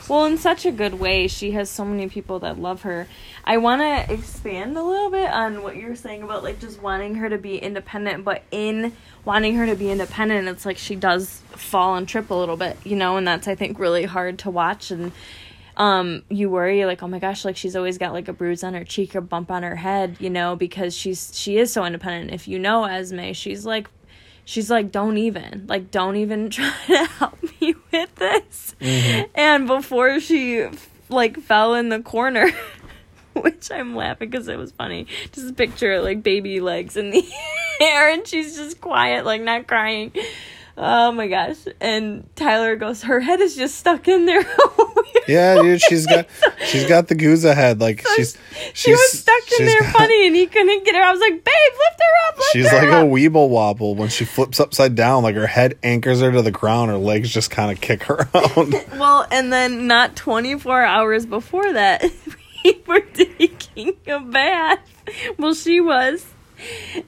[0.06, 1.28] Well, in such a good way.
[1.28, 3.06] She has so many people that love her.
[3.42, 7.14] I want to expand a little bit on what you're saying about like just wanting
[7.16, 8.92] her to be independent, but in
[9.24, 12.76] wanting her to be independent, it's like she does fall and trip a little bit,
[12.84, 15.12] you know, and that's I think really hard to watch and
[15.76, 18.74] um you worry like oh my gosh like she's always got like a bruise on
[18.74, 22.32] her cheek or bump on her head you know because she's she is so independent
[22.32, 23.88] if you know esme she's like
[24.44, 25.66] she's like don't even.
[25.66, 28.74] Like don't even try to help me with this.
[28.80, 29.30] Mm-hmm.
[29.34, 30.66] And before she
[31.08, 32.50] like fell in the corner
[33.34, 35.06] which i'm laughing because it was funny.
[35.32, 37.24] Just picture like baby legs in the
[37.80, 40.12] air and she's just quiet like not crying
[40.76, 44.90] oh my gosh and tyler goes her head is just stuck in there oh
[45.26, 46.26] Yeah, dude, she's got
[46.66, 50.26] she's got the Guzzi head, like she's she's she was stuck in there got- funny
[50.26, 51.00] and he couldn't get her.
[51.00, 52.36] I was like, babe, lift her up.
[52.36, 53.04] Lift She's her like up.
[53.06, 56.50] a weeble wobble when she flips upside down, like her head anchors her to the
[56.50, 58.74] ground, her legs just kind of kick her around.
[58.98, 62.04] Well, and then not 24 hours before that,
[62.62, 64.80] we were taking a bath.
[65.38, 66.22] Well, she was.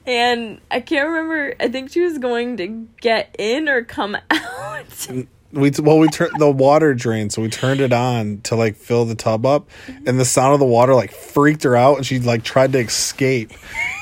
[0.05, 1.55] And I can't remember.
[1.59, 5.07] I think she was going to get in or come out.
[5.51, 9.05] we well we turned the water drain, so we turned it on to like fill
[9.05, 9.69] the tub up,
[10.05, 12.79] and the sound of the water like freaked her out, and she like tried to
[12.79, 13.51] escape,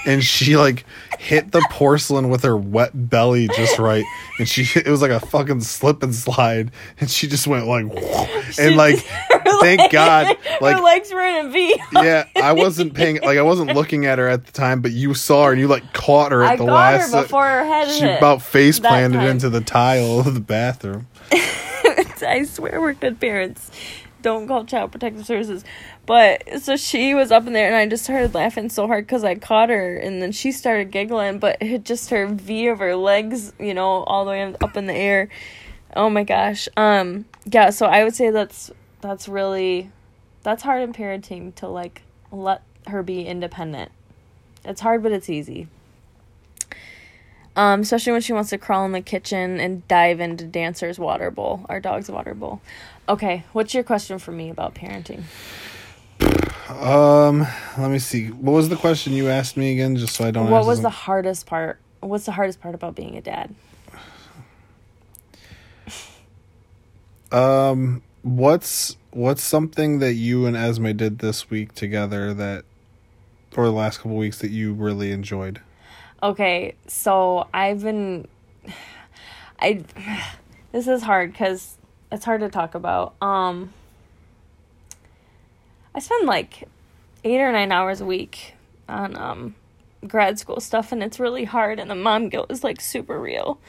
[0.05, 0.85] and she like
[1.19, 4.03] hit the porcelain with her wet belly just right,
[4.39, 7.85] and she it was like a fucking slip and slide, and she just went like,
[8.59, 8.99] and like
[9.61, 11.79] thank God, like her legs were in a V.
[11.93, 15.13] yeah, I wasn't paying like I wasn't looking at her at the time, but you
[15.13, 17.13] saw her and you like caught her at I the last.
[17.13, 19.27] her before her head she about face planted time.
[19.27, 21.07] into the tile of the bathroom.
[21.31, 23.71] I swear we're good parents.
[24.21, 25.63] Don't call child protective services.
[26.05, 29.23] But so she was up in there, and I just started laughing so hard because
[29.23, 31.39] I caught her, and then she started giggling.
[31.39, 34.85] But it just her V of her legs, you know, all the way up in
[34.85, 35.29] the air.
[35.95, 36.67] Oh my gosh.
[36.77, 37.25] Um.
[37.45, 37.71] Yeah.
[37.71, 39.89] So I would say that's that's really
[40.43, 43.91] that's hard in parenting to like let her be independent.
[44.63, 45.67] It's hard, but it's easy.
[47.55, 51.31] Um, especially when she wants to crawl in the kitchen and dive into Dancer's water
[51.31, 52.59] bowl, our dog's water bowl.
[53.07, 55.23] Okay, what's your question for me about parenting?
[56.69, 57.45] Um,
[57.77, 58.27] let me see.
[58.27, 59.95] What was the question you asked me again?
[59.95, 60.49] Just so I don't.
[60.49, 61.79] What was the hardest part?
[61.99, 63.53] What's the hardest part about being a dad?
[67.31, 72.65] Um, what's what's something that you and Esme did this week together that,
[73.55, 75.61] or the last couple weeks that you really enjoyed?
[76.23, 78.27] Okay, so I've been
[79.59, 79.83] I
[80.71, 81.77] this is hard cuz
[82.11, 83.13] it's hard to talk about.
[83.21, 83.73] Um
[85.95, 86.67] I spend like
[87.23, 88.53] 8 or 9 hours a week
[88.87, 89.55] on um
[90.05, 93.59] grad school stuff and it's really hard and the mom guilt is like super real.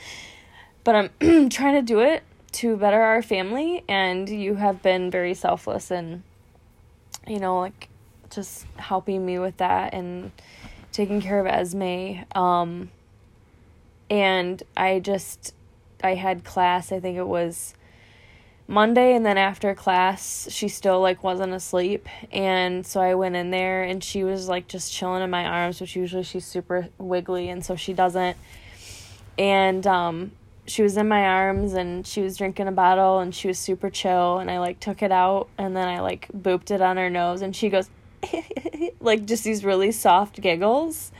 [0.84, 5.34] But I'm trying to do it to better our family and you have been very
[5.34, 6.22] selfless and
[7.26, 7.88] you know like
[8.30, 10.32] just helping me with that and
[10.92, 12.24] taking care of Esme.
[12.34, 12.90] Um,
[14.08, 15.54] and I just,
[16.02, 17.74] I had class, I think it was
[18.68, 22.08] Monday, and then after class, she still like wasn't asleep.
[22.32, 25.80] And so I went in there and she was like just chilling in my arms,
[25.80, 28.36] which usually she's super wiggly, and so she doesn't.
[29.38, 30.32] And, um,
[30.68, 33.88] she was in my arms and she was drinking a bottle and she was super
[33.88, 37.08] chill and I like took it out and then I like booped it on her
[37.08, 37.88] nose and she goes
[39.00, 41.12] like just these really soft giggles.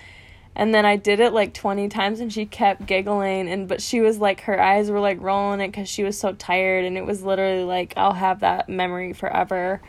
[0.59, 4.01] And then I did it like 20 times and she kept giggling and but she
[4.01, 7.05] was like her eyes were like rolling it cuz she was so tired and it
[7.05, 9.83] was literally like I'll have that memory forever.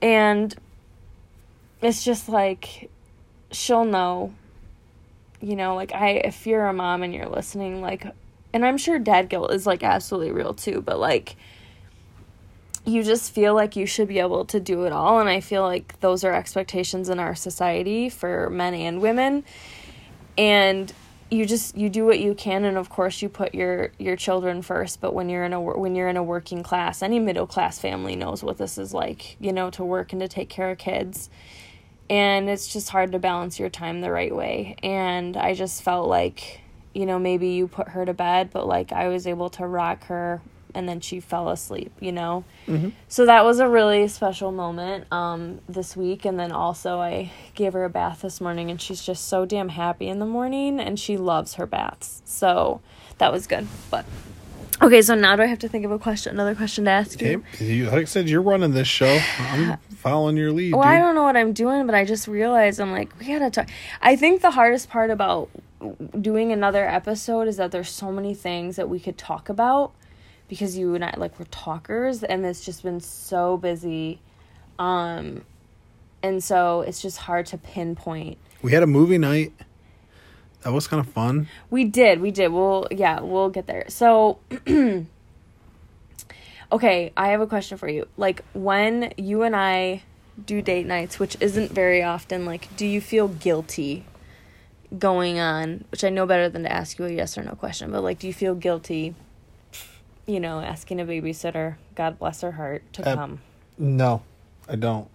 [0.00, 0.54] And
[1.82, 2.90] it's just like
[3.50, 4.32] she'll know
[5.42, 8.06] you know like I if you're a mom and you're listening like
[8.54, 11.36] and I'm sure dad guilt is like absolutely real too, but like
[12.84, 15.62] you just feel like you should be able to do it all and i feel
[15.62, 19.44] like those are expectations in our society for men and women.
[20.38, 20.92] And
[21.30, 24.62] you just you do what you can and of course you put your your children
[24.62, 27.78] first but when you're in a when you're in a working class any middle class
[27.78, 30.78] family knows what this is like you know to work and to take care of
[30.78, 31.30] kids.
[32.08, 34.76] And it's just hard to balance your time the right way.
[34.82, 36.60] And i just felt like
[36.94, 40.04] you know maybe you put her to bed but like i was able to rock
[40.04, 40.40] her
[40.74, 42.92] and then she fell asleep you know Mhm.
[43.08, 47.72] so that was a really special moment um, this week and then also i gave
[47.72, 50.98] her a bath this morning and she's just so damn happy in the morning and
[50.98, 52.80] she loves her baths so
[53.18, 54.04] that was good but
[54.82, 57.20] okay so now do i have to think of a question another question to ask
[57.20, 59.18] you Okay, you, like I said, you're running this show.
[59.38, 60.72] I'm following your lead.
[60.74, 60.92] Well, dude.
[60.92, 63.68] I don't know what I'm doing, but I just realized I'm like, we gotta talk.
[64.00, 65.50] I think the hardest part about
[66.18, 69.92] doing another episode is that there's so many things that we could talk about
[70.50, 74.18] because you and I like we're talkers, and it's just been so busy,
[74.80, 75.44] um,
[76.22, 78.36] and so it's just hard to pinpoint.
[78.60, 79.52] We had a movie night.
[80.62, 81.48] That was kind of fun.
[81.70, 82.48] We did, we did.
[82.48, 83.86] We'll yeah, we'll get there.
[83.88, 84.40] So.
[86.72, 88.06] Okay, I have a question for you.
[88.16, 90.04] Like when you and I
[90.46, 94.04] do date nights, which isn't very often, like do you feel guilty
[94.96, 97.90] going on, which I know better than to ask you a yes or no question,
[97.90, 99.16] but like do you feel guilty
[100.30, 103.40] you know, asking a babysitter, God bless her heart, to Uh, come?
[103.78, 104.22] No,
[104.68, 105.08] I don't.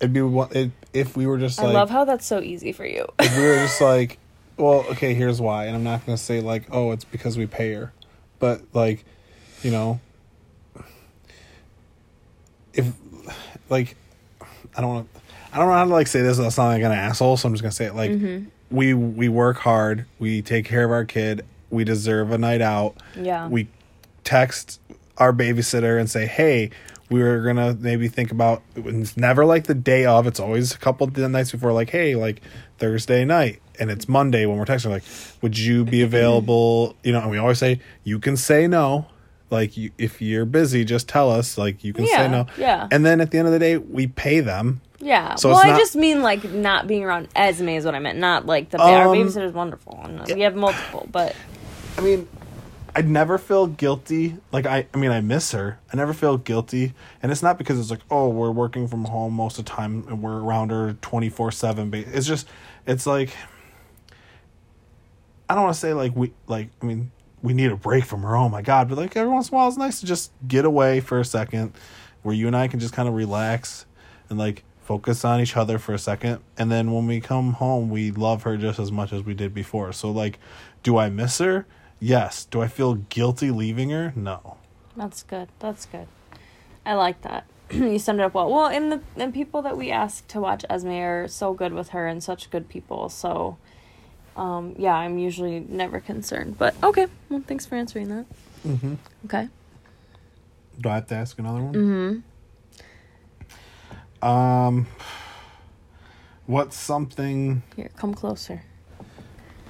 [0.00, 2.72] It'd be one it, if we were just I like love how that's so easy
[2.72, 3.06] for you.
[3.18, 4.18] if we were just like,
[4.56, 7.72] well, okay, here's why, and I'm not gonna say like, oh, it's because we pay
[7.74, 7.92] her,
[8.38, 9.04] but like,
[9.62, 10.00] you know,
[12.72, 12.92] if
[13.70, 13.96] like,
[14.76, 15.08] I don't want,
[15.52, 17.54] I don't know how to like say this without sounding like an asshole, so I'm
[17.54, 18.46] just gonna say it like, Mm-hmm.
[18.70, 22.96] we we work hard, we take care of our kid, we deserve a night out,
[23.16, 23.48] yeah.
[23.48, 23.68] we
[24.24, 24.80] text
[25.18, 26.70] our babysitter and say, "Hey,
[27.10, 30.26] we were gonna maybe think about." It's never like the day of.
[30.26, 31.72] It's always a couple of nights before.
[31.72, 32.40] Like, hey, like
[32.78, 34.90] Thursday night, and it's Monday when we're texting.
[34.90, 35.04] Like,
[35.42, 36.96] would you be available?
[37.04, 39.06] You know, and we always say you can say no.
[39.50, 41.56] Like, you, if you're busy, just tell us.
[41.56, 42.46] Like, you can Yeah, say no.
[42.58, 42.88] yeah.
[42.90, 44.80] And then at the end of the day, we pay them.
[44.98, 45.34] Yeah.
[45.36, 48.18] So well, it's I just mean like not being around Esme is what I meant,
[48.18, 50.00] not like the our Um, babysitter's wonderful.
[50.02, 51.36] And We have multiple, but
[51.98, 52.26] I mean,
[52.96, 54.36] I'd never feel guilty.
[54.52, 55.80] Like I, I mean, I miss her.
[55.92, 59.34] I never feel guilty, and it's not because it's like, oh, we're working from home
[59.34, 61.90] most of the time and we're around her twenty four seven.
[61.90, 62.48] But it's just,
[62.86, 63.30] it's like,
[65.48, 66.68] I don't want to say like we like.
[66.80, 67.10] I mean,
[67.42, 68.36] we need a break from her.
[68.36, 68.88] Oh my god!
[68.88, 71.24] But like every once in a while, it's nice to just get away for a
[71.24, 71.72] second,
[72.22, 73.86] where you and I can just kind of relax
[74.30, 76.40] and like focus on each other for a second.
[76.56, 79.52] And then when we come home, we love her just as much as we did
[79.52, 79.92] before.
[79.92, 80.38] So like,
[80.82, 81.66] do I miss her?
[82.00, 82.44] Yes.
[82.44, 84.12] Do I feel guilty leaving her?
[84.16, 84.56] No.
[84.96, 85.48] that's good.
[85.58, 86.06] That's good.
[86.86, 87.46] I like that.
[87.70, 88.50] you summed it up well.
[88.50, 91.90] Well, and the and people that we ask to watch Esme are so good with
[91.90, 93.08] her and such good people.
[93.08, 93.56] So,
[94.36, 96.58] um, yeah, I'm usually never concerned.
[96.58, 98.26] But okay, well, thanks for answering that.
[98.66, 98.94] Mm-hmm.
[99.26, 99.48] Okay.
[100.80, 102.22] Do I have to ask another one?
[104.22, 104.26] Mm-hmm.
[104.26, 104.86] Um,
[106.46, 107.62] what's something?
[107.76, 108.62] Here, come closer.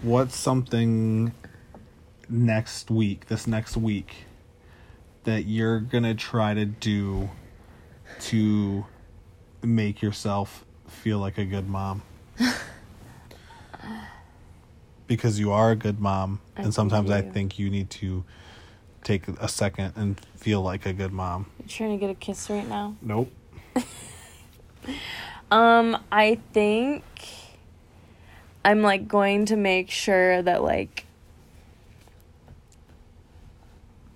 [0.03, 1.33] What's something
[2.29, 3.27] next week?
[3.27, 4.25] This next week
[5.25, 7.31] that you're gonna try to do
[8.21, 8.85] to
[9.63, 12.03] make yourself feel like a good mom.
[15.07, 17.33] because you are a good mom, I and sometimes I think you.
[17.33, 18.25] think you need to
[19.03, 21.47] take a second and feel like a good mom.
[21.63, 22.97] You trying to get a kiss right now?
[23.03, 23.31] Nope.
[25.51, 27.05] Um, I think
[28.65, 31.07] I'm like going to make sure that like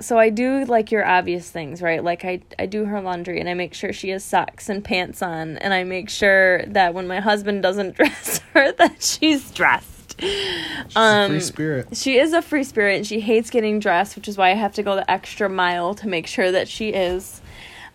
[0.00, 2.02] so I do like your obvious things, right?
[2.02, 5.22] Like I I do her laundry and I make sure she has socks and pants
[5.22, 10.16] on and I make sure that when my husband doesn't dress her that she's dressed.
[10.20, 11.96] She's Um, a free spirit.
[11.96, 14.74] She is a free spirit and she hates getting dressed, which is why I have
[14.74, 17.40] to go the extra mile to make sure that she is.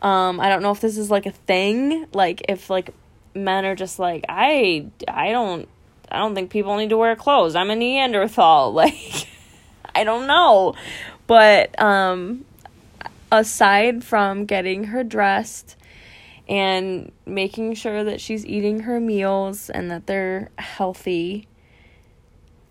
[0.02, 2.92] Um, I don't know if this is like a thing, like if like
[3.36, 5.68] men are just like I I don't
[6.12, 7.56] I don't think people need to wear clothes.
[7.56, 8.74] I'm a Neanderthal.
[8.84, 9.28] Like
[9.96, 10.74] I don't know.
[11.34, 12.46] But um
[13.32, 15.76] aside from getting her dressed
[16.48, 21.48] and making sure that she's eating her meals and that they're healthy,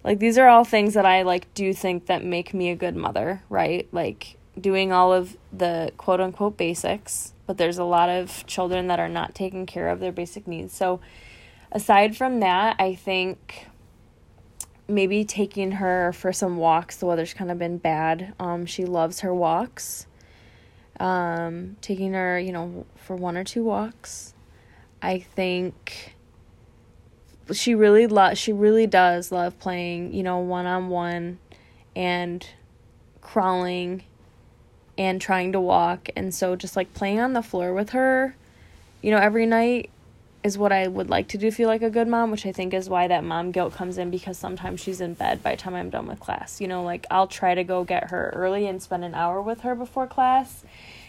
[0.04, 2.94] like these are all things that I like do think that make me a good
[2.94, 3.88] mother, right?
[3.90, 9.00] Like doing all of the quote unquote basics, but there's a lot of children that
[9.00, 10.72] are not taking care of their basic needs.
[10.72, 11.00] So
[11.72, 13.66] aside from that, I think
[14.94, 16.96] maybe taking her for some walks.
[16.96, 18.34] The weather's kind of been bad.
[18.38, 20.06] Um she loves her walks.
[21.00, 24.34] Um taking her, you know, for one or two walks.
[25.00, 26.14] I think
[27.52, 31.38] she really lo- she really does love playing, you know, one on one
[31.96, 32.46] and
[33.20, 34.04] crawling
[34.96, 38.36] and trying to walk and so just like playing on the floor with her,
[39.00, 39.90] you know, every night
[40.44, 42.74] is what I would like to do feel like a good mom, which I think
[42.74, 45.74] is why that mom guilt comes in because sometimes she's in bed by the time
[45.74, 46.60] I'm done with class.
[46.60, 49.60] You know, like I'll try to go get her early and spend an hour with
[49.60, 50.64] her before class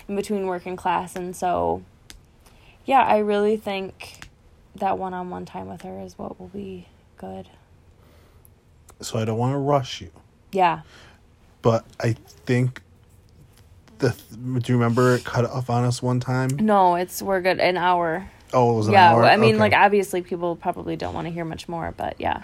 [0.08, 1.84] in between work and class and so
[2.86, 4.28] yeah, I really think
[4.76, 7.48] that one-on-one time with her is what will be good.
[9.00, 10.12] So I don't want to rush you,
[10.52, 10.82] Yeah.
[11.62, 12.14] but I
[12.46, 12.82] think
[14.00, 16.50] the do you remember it cut off on us one time?
[16.60, 18.30] No, it's we're good an hour.
[18.54, 19.24] Oh, it was an yeah, hour.
[19.24, 19.60] I mean Okay.
[19.60, 22.44] like obviously people probably don't want to hear much more, but yeah.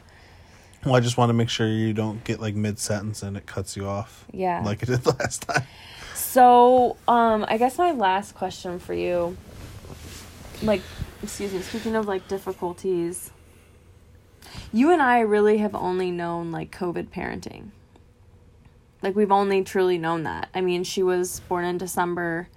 [0.85, 3.45] Well, I just want to make sure you don't get like mid sentence and it
[3.45, 4.25] cuts you off.
[4.31, 4.61] Yeah.
[4.63, 5.63] Like it did last time.
[6.15, 9.35] So, um, I guess my last question for you,
[10.61, 10.81] like,
[11.23, 13.31] excuse me, speaking of like difficulties,
[14.71, 17.69] you and I really have only known like COVID parenting.
[19.01, 20.49] Like, we've only truly known that.
[20.53, 22.49] I mean, she was born in December.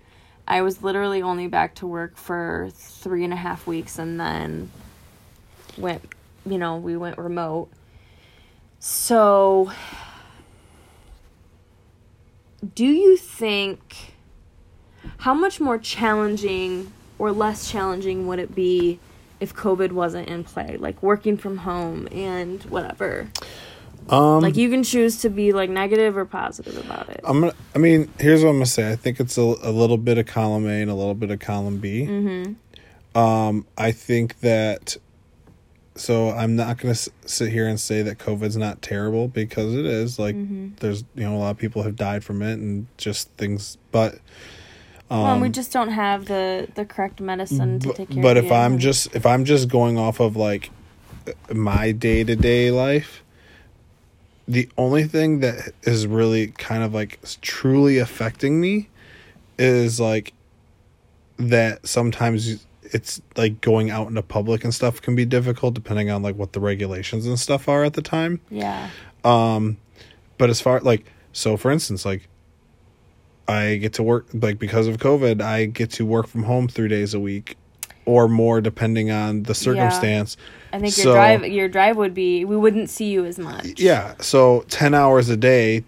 [0.52, 4.70] I was literally only back to work for three and a half weeks and then
[5.78, 6.04] went,
[6.44, 7.70] you know, we went remote.
[8.78, 9.72] So,
[12.74, 14.12] do you think
[15.20, 19.00] how much more challenging or less challenging would it be
[19.40, 20.76] if COVID wasn't in play?
[20.76, 23.28] Like working from home and whatever.
[24.08, 27.20] Um, Like you can choose to be like negative or positive about it.
[27.24, 27.54] I'm gonna.
[27.74, 28.90] I mean, here's what I'm gonna say.
[28.90, 31.40] I think it's a, a little bit of column A and a little bit of
[31.40, 32.06] column B.
[32.06, 33.18] Mm-hmm.
[33.18, 34.96] Um, I think that.
[35.94, 39.84] So I'm not gonna s- sit here and say that COVID's not terrible because it
[39.84, 40.18] is.
[40.18, 40.68] Like, Mm-hmm.
[40.80, 44.14] there's you know a lot of people have died from it and just things, but.
[45.10, 48.38] Um, well, and we just don't have the the correct medicine to take care but
[48.38, 48.52] of if.
[48.52, 50.70] I'm just if I'm just going off of like
[51.52, 53.21] my day to day life,
[54.48, 58.88] the only thing that is really kind of like truly affecting me
[59.58, 60.32] is like
[61.36, 66.22] that sometimes it's like going out into public and stuff can be difficult depending on
[66.22, 68.40] like what the regulations and stuff are at the time.
[68.50, 68.90] yeah.
[69.24, 69.78] Um,
[70.38, 72.28] but as far like so, for instance, like
[73.48, 76.88] I get to work like because of COVID, I get to work from home three
[76.88, 77.56] days a week,
[78.04, 80.36] or more depending on the circumstance.
[80.72, 83.78] I think So- your drive your drive would be we wouldn't see you as much.
[83.78, 85.84] Yeah, so ten hours a day,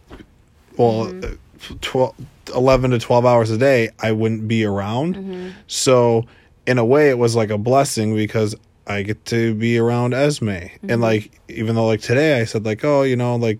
[0.76, 1.32] well, Mm-hmm.
[1.72, 2.14] uh, 12,
[2.54, 5.16] 11 to twelve hours a day, I wouldn't be around.
[5.16, 5.48] Mm-hmm.
[5.66, 6.26] So
[6.66, 8.54] in a way, it was like a blessing because
[8.86, 10.90] I get to be around Esme, Mm-hmm.
[10.90, 13.58] and like even though like today I said like oh you know like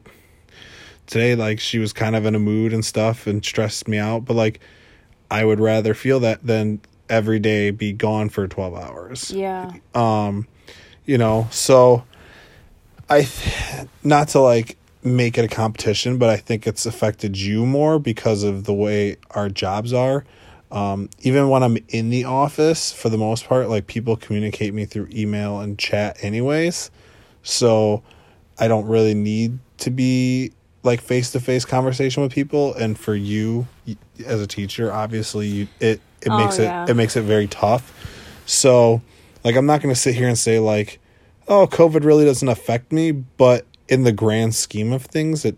[1.07, 4.25] today like she was kind of in a mood and stuff and stressed me out,
[4.27, 4.61] but like
[5.31, 9.31] I would rather feel that than every day be gone for twelve hours.
[9.31, 9.73] Yeah.
[9.95, 10.47] um
[11.07, 12.03] you know so
[13.11, 17.67] i th- not to like make it a competition but i think it's affected you
[17.67, 20.25] more because of the way our jobs are.
[20.73, 24.87] Um even when i'm in the office for the most part like people communicate me
[24.87, 26.91] through email and chat anyways.
[27.43, 28.03] So
[28.59, 30.53] i don't really need to be
[30.83, 32.75] like face-to-face conversation with people.
[32.75, 33.67] And for you
[34.25, 36.85] as a teacher obviously you it it Oh, makes yeah.
[36.85, 37.93] it it makes it very tough
[38.47, 39.01] so
[39.45, 40.99] like i'm not going to sit here and say like
[41.49, 45.57] oh covid really doesn't affect me but in the grand scheme of things it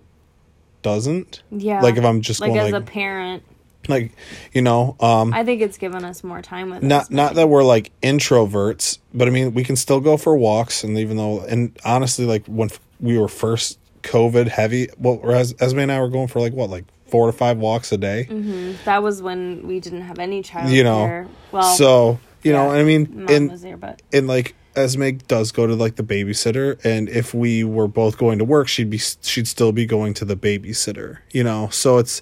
[0.83, 1.81] doesn't Yeah.
[1.83, 3.43] like if i'm just like going as like a parent,
[3.89, 4.13] like
[4.53, 7.49] you know um I think it's given us more time with not us, not that
[7.49, 11.41] we're like introverts but i mean we can still go for walks and even though
[11.43, 16.09] and honestly like when f- we were first covid heavy well esme and i were
[16.09, 18.73] going for like what like four to five walks a day mm-hmm.
[18.85, 21.29] That was when we didn't have any child you know care.
[21.53, 25.67] Well, so you know i mean and was there, but and like Esme does go
[25.67, 29.49] to like the babysitter, and if we were both going to work, she'd be she'd
[29.49, 31.69] still be going to the babysitter, you know.
[31.71, 32.21] So it's,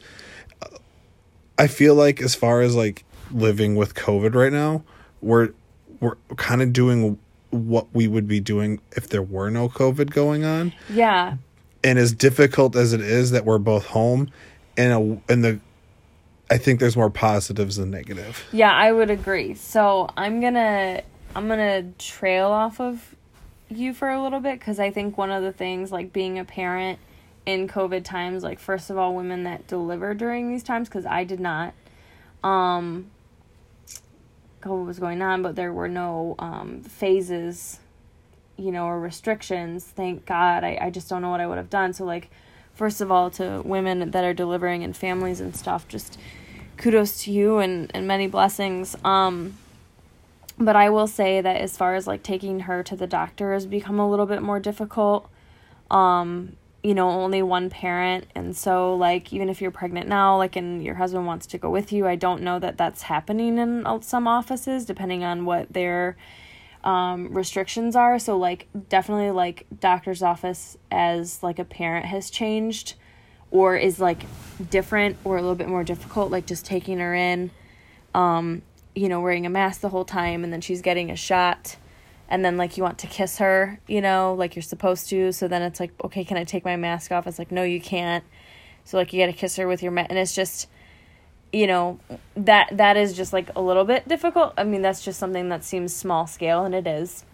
[1.58, 4.84] I feel like as far as like living with COVID right now,
[5.20, 5.50] we're
[6.00, 7.18] we're kind of doing
[7.50, 11.36] what we would be doing if there were no COVID going on, yeah,
[11.82, 14.30] and as difficult as it is that we're both home,
[14.76, 15.60] and a and the,
[16.50, 18.44] I think there's more positives than negative.
[18.52, 19.54] yeah, I would agree.
[19.54, 21.02] So I'm gonna
[21.34, 23.14] I'm gonna trail off of
[23.68, 26.44] you for a little bit because I think one of the things like being a
[26.44, 26.98] parent
[27.46, 31.24] in COVID times, like first of all, women that deliver during these times because I
[31.24, 31.74] did not.
[32.42, 33.10] Um,
[34.64, 37.80] COVID was going on, but there were no um, phases,
[38.56, 39.84] you know, or restrictions.
[39.84, 40.64] Thank God.
[40.64, 41.92] I, I just don't know what I would have done.
[41.92, 42.30] So, like,
[42.74, 46.18] first of all, to women that are delivering and families and stuff, just
[46.76, 48.96] kudos to you and, and many blessings.
[49.04, 49.56] Um,
[50.58, 53.66] but I will say that as far as like taking her to the doctor has
[53.66, 55.28] become a little bit more difficult.
[55.90, 60.54] Um, you know, only one parent, and so like even if you're pregnant now, like
[60.54, 63.86] and your husband wants to go with you, I don't know that that's happening in
[64.02, 66.16] some offices, depending on what their
[66.84, 68.18] um, restrictions are.
[68.18, 72.94] So like definitely like doctor's office as like a parent has changed,
[73.50, 74.24] or is like
[74.70, 77.50] different or a little bit more difficult, like just taking her in.
[78.14, 78.62] Um,
[78.94, 81.76] you know, wearing a mask the whole time and then she's getting a shot
[82.28, 85.32] and then like you want to kiss her, you know, like you're supposed to.
[85.32, 87.26] So then it's like, okay, can I take my mask off?
[87.26, 88.24] It's like, no, you can't.
[88.84, 90.68] So like you got to kiss her with your and it's just
[91.54, 92.00] you know,
[92.36, 94.52] that that is just like a little bit difficult.
[94.58, 97.24] I mean, that's just something that seems small scale and it is.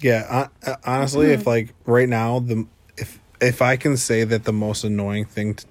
[0.00, 1.40] Yeah, uh, honestly, mm-hmm.
[1.40, 2.66] if like right now the
[2.96, 5.66] if if I can say that the most annoying thing t-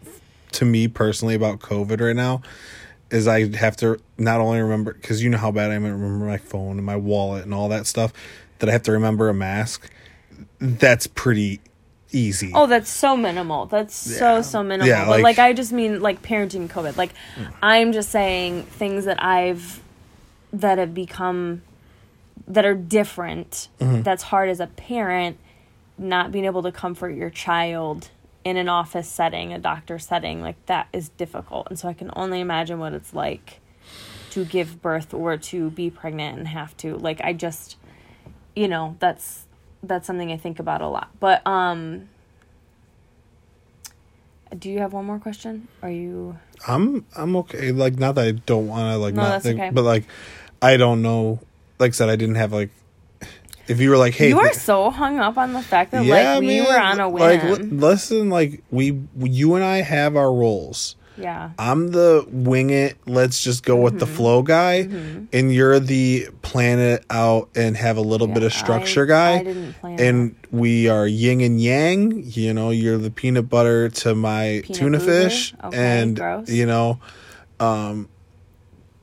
[0.53, 2.41] to me personally about COVID right now
[3.09, 5.91] is I have to not only remember because you know how bad I am to
[5.91, 8.13] remember my phone and my wallet and all that stuff
[8.59, 9.89] that I have to remember a mask.
[10.59, 11.61] That's pretty
[12.11, 12.51] easy.
[12.53, 13.65] Oh, that's so minimal.
[13.65, 14.17] That's yeah.
[14.17, 14.87] so so minimal.
[14.87, 16.97] Yeah, but like, like, I just mean like parenting COVID.
[16.97, 17.53] Like mm.
[17.61, 19.81] I'm just saying things that I've
[20.53, 21.61] that have become
[22.47, 23.69] that are different.
[23.79, 24.03] Mm-hmm.
[24.03, 25.37] That's hard as a parent
[25.97, 28.09] not being able to comfort your child
[28.43, 31.67] in an office setting, a doctor setting, like that is difficult.
[31.69, 33.59] And so I can only imagine what it's like
[34.29, 37.77] to give birth or to be pregnant and have to like I just
[38.55, 39.46] you know, that's
[39.83, 41.09] that's something I think about a lot.
[41.19, 42.09] But um
[44.57, 45.67] do you have one more question?
[45.81, 47.71] Are you I'm I'm okay.
[47.71, 49.69] Like not that I don't want to like no, not think, okay.
[49.71, 50.05] but like
[50.61, 51.39] I don't know.
[51.79, 52.71] Like I said, I didn't have like
[53.67, 56.33] if you were like, "Hey," you are so hung up on the fact that yeah,
[56.33, 57.21] like we man, were on a whim.
[57.21, 60.95] Like, l- listen, like we, you and I have our roles.
[61.17, 61.51] Yeah.
[61.57, 63.83] I'm the wing it, let's just go mm-hmm.
[63.83, 64.15] with the mm-hmm.
[64.15, 65.25] flow guy, mm-hmm.
[65.33, 69.07] and you're the plan it out and have a little yeah, bit of structure I,
[69.07, 69.33] guy.
[69.39, 72.23] I didn't plan and we are yin and yang.
[72.25, 76.49] You know, you're the peanut butter to my peanut tuna fish, okay, and gross.
[76.49, 76.99] you know,
[77.59, 78.09] um,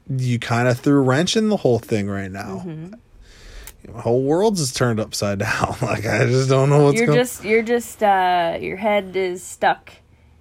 [0.08, 2.62] you kind of threw a wrench in the whole thing right now.
[2.64, 2.94] Mm-hmm
[3.92, 5.76] whole world's is turned upside down.
[5.82, 7.18] like I just don't know what's you're going.
[7.18, 9.92] just you're just uh your head is stuck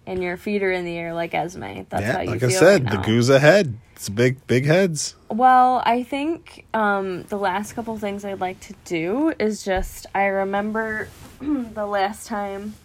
[0.06, 1.84] and your feet are in the air like Esme.
[1.89, 3.78] That's yeah, how you like feel Like I said, right the Guzzi head.
[3.95, 5.16] It's big big heads.
[5.30, 10.26] Well, I think um the last couple things I'd like to do is just I
[10.26, 11.08] remember
[11.39, 12.76] the last time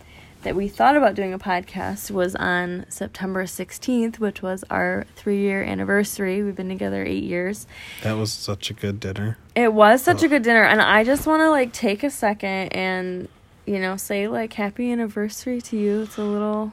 [0.43, 5.41] that we thought about doing a podcast was on September 16th, which was our three
[5.41, 6.43] year anniversary.
[6.43, 7.67] We've been together eight years.
[8.03, 9.37] That was such a good dinner.
[9.57, 10.63] It was such a good dinner.
[10.63, 13.29] And I just want to like take a second and,
[13.67, 16.03] you know, say like happy anniversary to you.
[16.03, 16.73] It's a little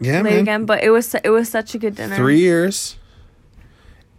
[0.00, 0.38] yeah, late man.
[0.40, 2.16] again, but it was, it was such a good dinner.
[2.16, 2.96] Three years,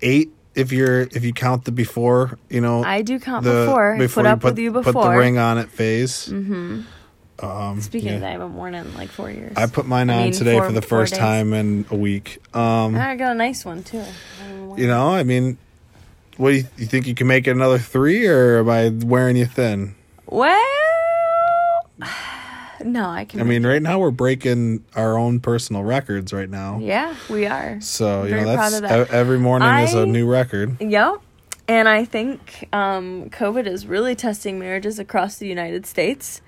[0.01, 2.83] eight if you're if you count the before, you know.
[2.83, 3.95] I do count the, before.
[3.97, 4.91] Before put up put, with you before.
[4.91, 6.27] Put the ring on it phase.
[6.27, 6.81] Mm-hmm.
[7.39, 8.15] Um, Speaking yeah.
[8.15, 9.53] of that, I haven't worn it in like four years.
[9.55, 12.39] I put mine on I mean, today four, for the first time in a week.
[12.55, 14.03] Um, I got a nice one too.
[14.75, 15.59] You know, I mean,
[16.37, 19.37] what do you, you, think you can make it another three, or am I wearing
[19.37, 19.93] you thin?
[20.25, 20.59] Well,
[22.83, 23.39] no, I can.
[23.39, 26.79] I mean, right now we're breaking our own personal records right now.
[26.79, 27.79] Yeah, we are.
[27.81, 29.09] So you know that's that.
[29.11, 30.79] every morning I, is a new record.
[30.81, 31.21] Yep.
[31.69, 36.41] And I think um, COVID is really testing marriages across the United States.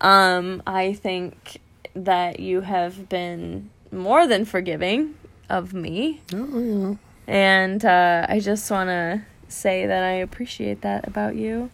[0.00, 1.58] Um, I think
[1.94, 5.14] that you have been more than forgiving
[5.50, 6.22] of me.
[6.34, 6.94] Oh, yeah.
[7.26, 11.70] And uh, I just want to say that I appreciate that about you.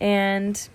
[0.00, 0.68] And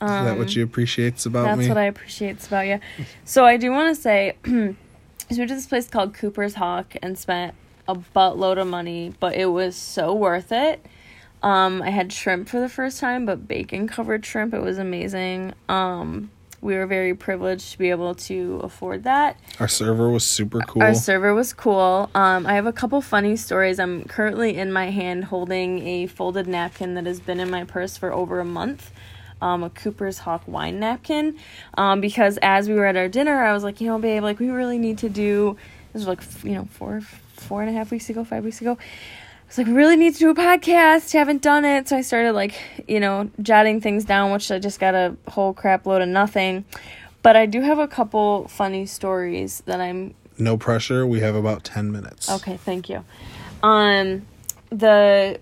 [0.00, 1.64] um, is that what um, you appreciates about that's me?
[1.64, 2.80] That's what I appreciates about you.
[3.24, 6.94] So I do want to say, so we went to this place called Cooper's Hawk
[7.02, 7.54] and spent
[7.88, 10.84] a buttload of money, but it was so worth it.
[11.42, 14.52] Um, I had shrimp for the first time, but bacon covered shrimp.
[14.54, 15.54] It was amazing.
[15.68, 16.30] Um,
[16.60, 19.38] we were very privileged to be able to afford that.
[19.60, 20.82] Our server was super cool.
[20.82, 22.10] Our server was cool.
[22.14, 23.78] Um, I have a couple funny stories.
[23.78, 27.96] I'm currently in my hand holding a folded napkin that has been in my purse
[27.96, 28.90] for over a month.
[29.42, 31.36] Um, a Cooper's Hawk wine napkin.
[31.74, 34.38] Um, because as we were at our dinner, I was like, you know, babe, like
[34.38, 35.56] we really need to do.
[35.92, 38.72] This was like you know four four and a half weeks ago, five weeks ago.
[39.46, 41.12] I was like, really need to do a podcast.
[41.12, 41.88] Haven't done it.
[41.88, 42.54] So I started like,
[42.88, 46.64] you know, jotting things down, which I just got a whole crap load of nothing.
[47.22, 50.14] But I do have a couple funny stories that I'm.
[50.38, 51.06] No pressure.
[51.06, 52.30] We have about 10 minutes.
[52.30, 53.04] Okay, thank you.
[53.62, 54.26] Um,
[54.70, 55.40] the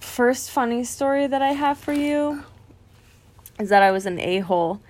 [0.00, 2.44] first funny story that I have for you
[3.58, 4.80] is that I was an a hole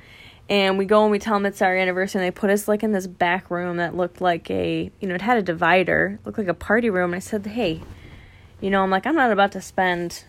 [0.49, 2.83] and we go and we tell them it's our anniversary and they put us like
[2.83, 6.39] in this back room that looked like a you know it had a divider looked
[6.39, 7.81] like a party room and i said hey
[8.61, 10.25] you know i'm like i'm not about to spend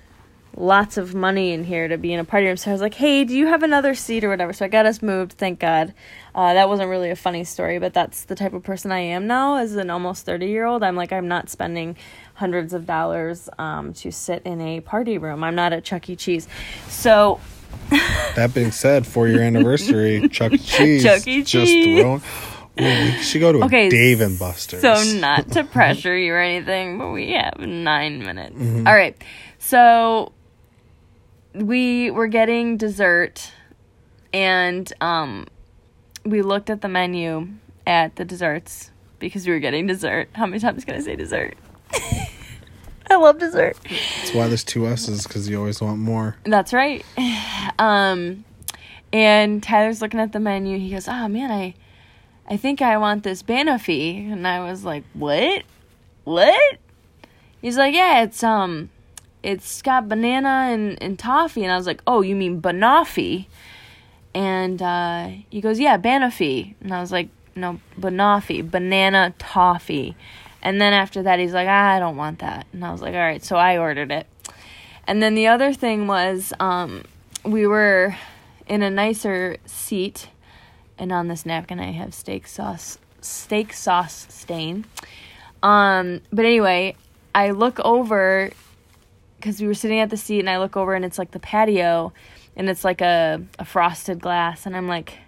[0.58, 2.58] lots of money in here to be in a party room.
[2.58, 4.54] So I was like, hey, do you have another seat or whatever?
[4.54, 5.94] So I got us moved, thank God.
[6.34, 9.28] Uh, that wasn't really a funny story, but that's the type of person I am
[9.28, 10.84] now as an almost 30 year old.
[10.84, 11.98] I'm like, I'm not spending
[12.36, 15.44] hundreds of dollars um, to sit in a party room.
[15.44, 16.16] I'm not at Chuck E.
[16.16, 16.48] Cheese.
[16.88, 17.40] So
[18.36, 20.58] That being said, for your anniversary, Chuck E.
[20.58, 21.04] Cheese.
[21.04, 21.44] Chuck E.
[21.44, 22.02] Just Cheese.
[22.02, 22.22] throwing.
[22.82, 24.82] Ooh, we should go to Okay, Dave and Buster's.
[24.82, 28.56] So not to pressure you or anything, but we have nine minutes.
[28.56, 28.86] Mm-hmm.
[28.86, 29.16] All right.
[29.60, 30.34] So
[31.54, 33.54] we were getting dessert
[34.34, 35.48] and um
[36.26, 37.48] we looked at the menu
[37.88, 40.28] at the desserts because we were getting dessert.
[40.34, 41.56] How many times can I say dessert?
[43.10, 43.78] I love dessert.
[43.84, 46.36] That's why there's two S's because you always want more.
[46.44, 47.06] That's right.
[47.80, 48.46] Um,
[49.12, 50.78] and Tyler's looking at the menu.
[50.78, 51.74] He goes, "Oh man, I,
[52.50, 55.64] I think I want this banoffee." And I was like, "What?
[56.24, 56.78] What?"
[57.62, 58.90] He's like, "Yeah, it's um,
[59.42, 63.48] it's got banana and, and toffee." And I was like, "Oh, you mean banoffee?"
[64.34, 70.16] And uh, he goes, "Yeah, banoffee." And I was like, "No, banoffee, banana toffee."
[70.62, 73.14] And then after that, he's like, ah, "I don't want that." And I was like,
[73.14, 74.28] "All right." So I ordered it.
[75.08, 77.04] And then the other thing was, um,
[77.46, 78.16] we were
[78.68, 80.30] in a nicer seat,
[80.98, 84.86] and on this napkin I have steak sauce, steak sauce stain.
[85.62, 86.96] Um, but anyway,
[87.34, 88.50] I look over
[89.38, 91.40] because we were sitting at the seat, and I look over, and it's like the
[91.40, 92.14] patio,
[92.56, 95.20] and it's like a, a frosted glass, and I'm like,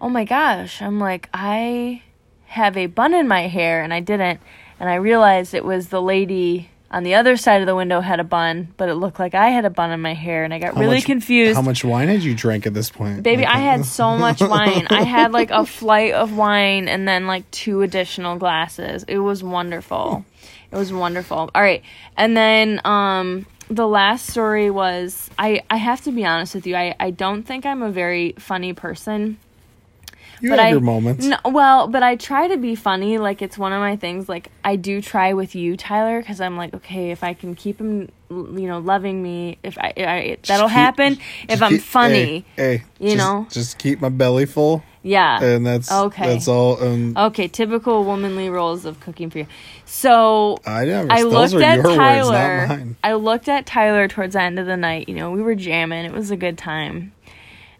[0.00, 2.02] oh my gosh, I'm like, I
[2.46, 4.40] have a bun in my hair, and I didn't,
[4.78, 8.18] and I realized it was the lady on the other side of the window had
[8.18, 10.58] a bun, but it looked like I had a bun in my hair, and I
[10.58, 11.54] got How really much- confused.
[11.56, 13.22] How much wine had you drank at this point?
[13.22, 14.86] Baby, I had so much wine.
[14.90, 19.04] I had like a flight of wine and then like two additional glasses.
[19.06, 20.24] It was wonderful.
[20.72, 21.50] It was wonderful.
[21.54, 21.82] All right.
[22.16, 26.74] And then um the last story was I I have to be honest with you.
[26.74, 29.38] I I don't think I'm a very funny person.
[30.40, 31.24] You but have I your moments.
[31.26, 33.18] No, well, but I try to be funny.
[33.18, 34.28] Like it's one of my things.
[34.28, 37.80] Like I do try with you, Tyler, because I'm like, okay, if I can keep
[37.80, 41.18] him, you know, loving me, if I, I that'll keep- happen.
[41.48, 43.46] If I'm keep- funny, Hey, hey, you just- know?
[43.50, 45.42] just keep my belly full, yeah.
[45.42, 46.26] and that's Okay.
[46.34, 46.78] That's all.
[46.80, 49.46] And Okay, typical womanly roles of cooking for you.
[49.86, 51.10] So I never.
[51.10, 52.66] I those looked at your words, Tyler.
[52.66, 52.96] not mine.
[53.02, 55.08] I looked at Tyler towards the end of the night.
[55.08, 56.04] You know, we were jamming.
[56.04, 57.12] It was a good time.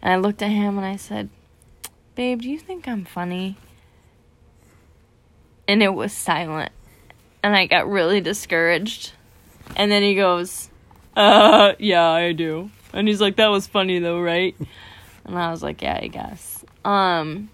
[0.01, 1.29] And I looked at him and I said,
[2.15, 3.57] "Babe, do you think I'm funny?"
[5.67, 6.71] And it was silent.
[7.43, 9.13] And I got really discouraged.
[9.75, 10.69] And then he goes,
[11.15, 14.55] "Uh, yeah, I do." And he's like, "That was funny though, right?"
[15.25, 17.49] And I was like, "Yeah, I guess." Um,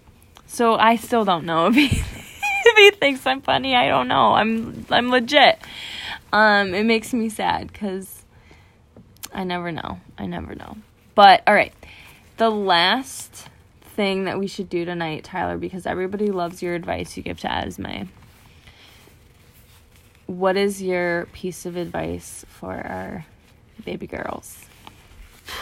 [0.46, 3.74] so I still don't know if he if he thinks I'm funny.
[3.74, 4.34] I don't know.
[4.34, 5.58] I'm I'm legit.
[6.32, 8.24] Um, it makes me sad because
[9.32, 10.00] I never know.
[10.18, 10.76] I never know.
[11.14, 11.74] But all right,
[12.36, 13.45] the last
[13.96, 17.50] thing that we should do tonight, Tyler, because everybody loves your advice you give to
[17.50, 18.04] Esme.
[20.26, 23.26] What is your piece of advice for our
[23.84, 24.64] baby girls?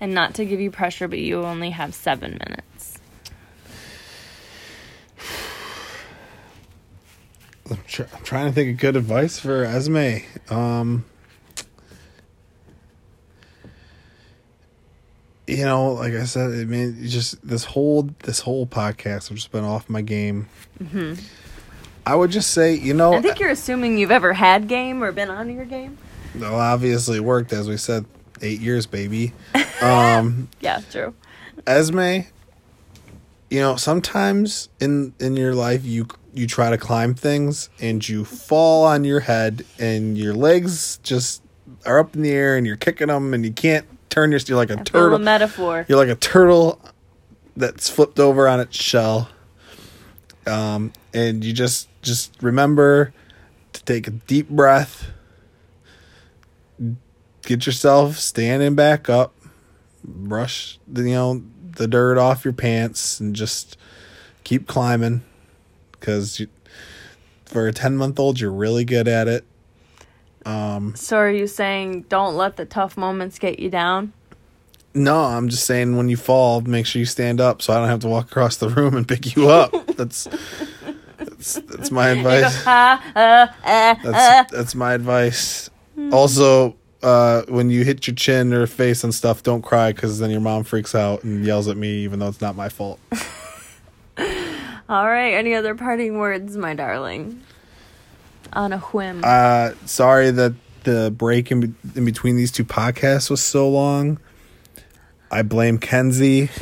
[0.00, 2.98] And not to give you pressure, but you only have seven minutes.
[7.68, 10.18] I'm, tr- I'm trying to think of good advice for Esme.
[10.50, 11.04] Um,
[15.48, 19.50] you know, like I said, I mean, just this whole this whole podcast, I've just
[19.50, 20.48] been off my game.
[22.06, 25.12] I would just say, you know, I think you're assuming you've ever had game or
[25.12, 25.98] been on your game.
[26.38, 28.04] well, obviously worked as we said,
[28.42, 29.32] eight years, baby.
[29.80, 31.14] Um, Yeah, true.
[31.64, 32.22] Esme,
[33.48, 38.24] you know, sometimes in in your life you you try to climb things and you
[38.24, 41.42] fall on your head and your legs just
[41.86, 44.56] are up in the air and you're kicking them and you can't turn your you're
[44.56, 45.18] like a I feel a turtle.
[45.18, 45.86] metaphor.
[45.88, 46.80] You're like a turtle
[47.56, 49.28] that's flipped over on its shell.
[50.46, 53.12] Um and you just just remember
[53.72, 55.10] to take a deep breath.
[57.42, 59.34] Get yourself standing back up
[60.04, 61.42] brush the you know
[61.76, 63.76] the dirt off your pants and just
[64.44, 65.22] keep climbing
[65.92, 66.40] because
[67.44, 69.44] for a 10 month old you're really good at it
[70.94, 74.12] So are you saying don't let the tough moments get you down?
[74.94, 77.88] no i'm just saying when you fall make sure you stand up so i don't
[77.88, 80.24] have to walk across the room and pick you up that's
[81.18, 85.68] that's that's my advice Ah, uh, uh, that's that's my advice
[86.10, 90.30] also uh when you hit your chin or face and stuff don't cry because then
[90.30, 92.98] your mom freaks out and yells at me even though it's not my fault
[94.88, 95.34] All right.
[95.34, 97.42] Any other parting words, my darling?
[98.58, 99.22] On a whim.
[99.24, 100.52] uh sorry that
[100.84, 104.18] the break in, in between these two podcasts was so long.
[105.30, 106.50] I blame Kenzie.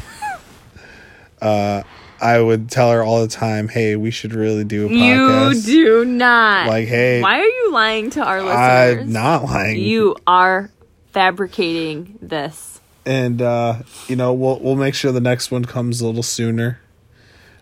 [1.41, 1.83] Uh,
[2.21, 6.03] I would tell her all the time, "Hey, we should really do a podcast." You
[6.03, 6.67] do not.
[6.67, 9.03] Like, hey, Why are you lying to our listeners?
[9.03, 9.79] I'm not lying.
[9.79, 10.71] You are
[11.13, 12.81] fabricating this.
[13.05, 16.81] and uh, you know, we'll we'll make sure the next one comes a little sooner.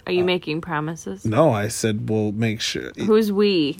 [0.07, 1.25] Are you making promises?
[1.25, 2.93] No, I said we'll make sure.
[2.97, 3.79] Who's we?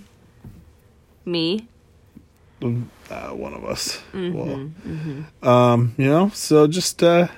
[1.25, 1.69] Me?
[2.63, 4.01] uh, one of us.
[4.13, 4.71] Well,
[5.43, 7.29] um, you know, so just uh,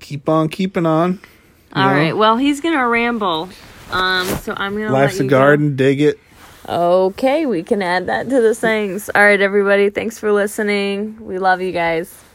[0.00, 1.20] keep on keeping on.
[1.72, 1.92] All know?
[1.92, 2.16] right.
[2.16, 3.48] Well, he's gonna ramble.
[3.90, 5.38] Um, so I'm gonna Life's a you go.
[5.38, 6.18] garden, dig it.
[6.68, 9.08] Okay, we can add that to the things.
[9.14, 9.90] All right, everybody.
[9.90, 11.24] Thanks for listening.
[11.24, 12.25] We love you guys.